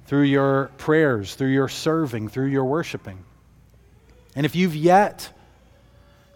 [0.07, 3.25] through your prayers, through your serving, through your worshiping.
[4.37, 5.33] And if you've yet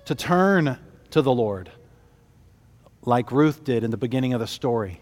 [0.07, 1.71] to turn to the Lord,
[3.05, 5.01] like Ruth did in the beginning of the story,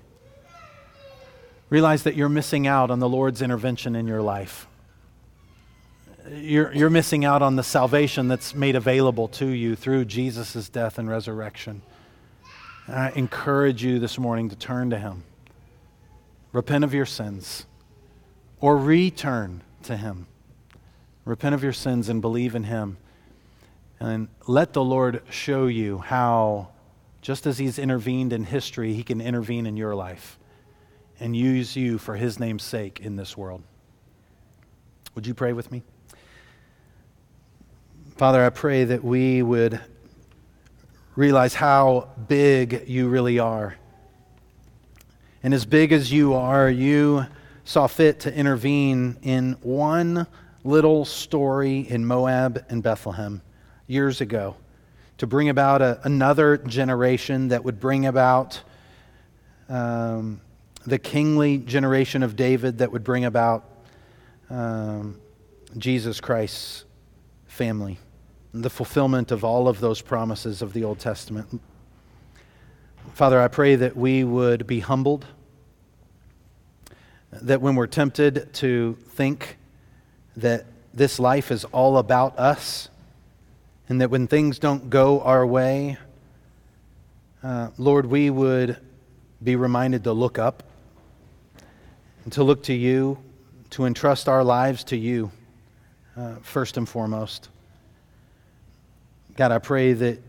[1.71, 4.67] realize that you're missing out on the Lord's intervention in your life
[6.31, 10.99] you're, you're missing out on the salvation that's made available to you through Jesus' death
[10.99, 11.83] and resurrection.
[12.87, 15.25] And I encourage you this morning to turn to Him.
[16.53, 17.67] Repent of your sins
[18.61, 20.27] or return to Him.
[21.25, 22.99] Repent of your sins and believe in Him.
[23.99, 26.69] And let the Lord show you how,
[27.23, 30.39] just as He's intervened in history, He can intervene in your life
[31.21, 33.63] and use you for His name's sake in this world.
[35.15, 35.83] Would you pray with me?
[38.17, 39.81] Father, I pray that we would
[41.15, 43.77] realize how big you really are.
[45.43, 47.27] And as big as you are, you
[47.65, 50.27] saw fit to intervene in one
[50.65, 53.43] little story in Moab and Bethlehem
[53.87, 54.57] years ago
[55.23, 58.61] to bring about a, another generation that would bring about
[59.69, 60.41] um,
[60.85, 63.65] the kingly generation of David that would bring about
[64.51, 65.21] um,
[65.79, 66.85] Jesus Christ's
[67.47, 68.01] family
[68.53, 71.61] the fulfillment of all of those promises of the Old Testament.
[73.15, 75.25] Father, I pray that we would be humbled,
[77.31, 79.57] that when we're tempted to think
[80.37, 82.89] that this life is all about us,
[83.93, 85.99] and that when things don't go our way,
[87.43, 88.79] uh, Lord, we would
[89.45, 90.63] be reminded to look up
[92.25, 93.19] and to look to you,
[93.69, 95.31] to entrust our lives to you,
[96.17, 97.51] uh, first and foremost.
[99.37, 100.23] God, I pray that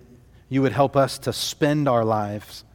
[0.49, 2.65] you would help us to spend our lives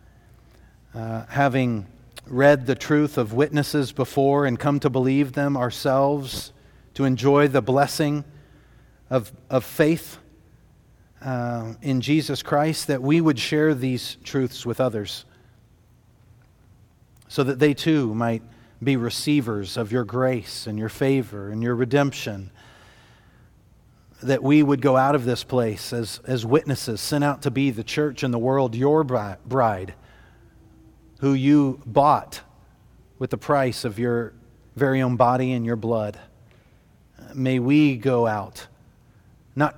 [0.95, 1.86] uh, having
[2.26, 6.55] read the truth of witnesses before and come to believe them ourselves,
[6.95, 8.24] to enjoy the blessing
[9.11, 10.16] of, of faith
[11.23, 15.25] uh, in Jesus Christ, that we would share these truths with others.
[17.29, 18.43] so that they too might
[18.83, 22.51] be receivers of your grace and your favor and your redemption.
[24.23, 27.71] That we would go out of this place as, as witnesses sent out to be
[27.71, 29.95] the church in the world, your bride,
[31.21, 32.41] who you bought
[33.19, 34.33] with the price of your
[34.75, 36.19] very own body and your blood.
[37.35, 38.66] May we go out,
[39.55, 39.77] not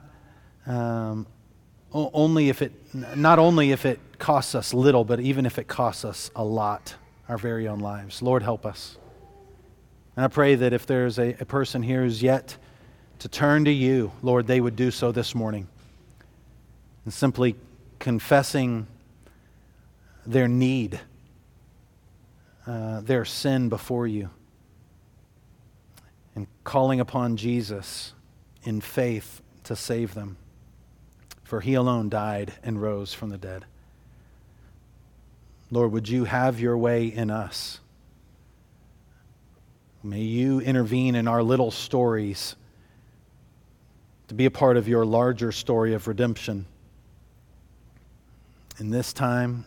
[0.67, 1.27] um,
[1.93, 6.05] only if it, not only if it costs us little, but even if it costs
[6.05, 6.95] us a lot,
[7.29, 8.23] our very own lives.
[8.23, 8.97] Lord, help us.
[10.17, 12.57] And I pray that if there's a, a person here who's yet
[13.21, 15.69] to turn to you, Lord, they would do so this morning.
[17.05, 17.57] And simply
[17.99, 18.87] confessing
[20.27, 21.01] their need,
[22.67, 24.31] uh, their sin before you,
[26.35, 28.13] and calling upon Jesus
[28.63, 30.37] in faith to save them
[31.51, 33.65] for he alone died and rose from the dead.
[35.73, 37.81] Lord, would you have your way in us?
[40.05, 42.55] May you intervene in our little stories
[44.29, 46.67] to be a part of your larger story of redemption.
[48.79, 49.65] In this time,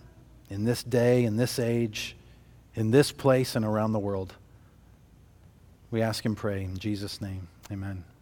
[0.50, 2.16] in this day, in this age,
[2.76, 4.34] in this place, and around the world.
[5.92, 7.50] We ask and pray in Jesus' name.
[7.70, 8.06] Amen.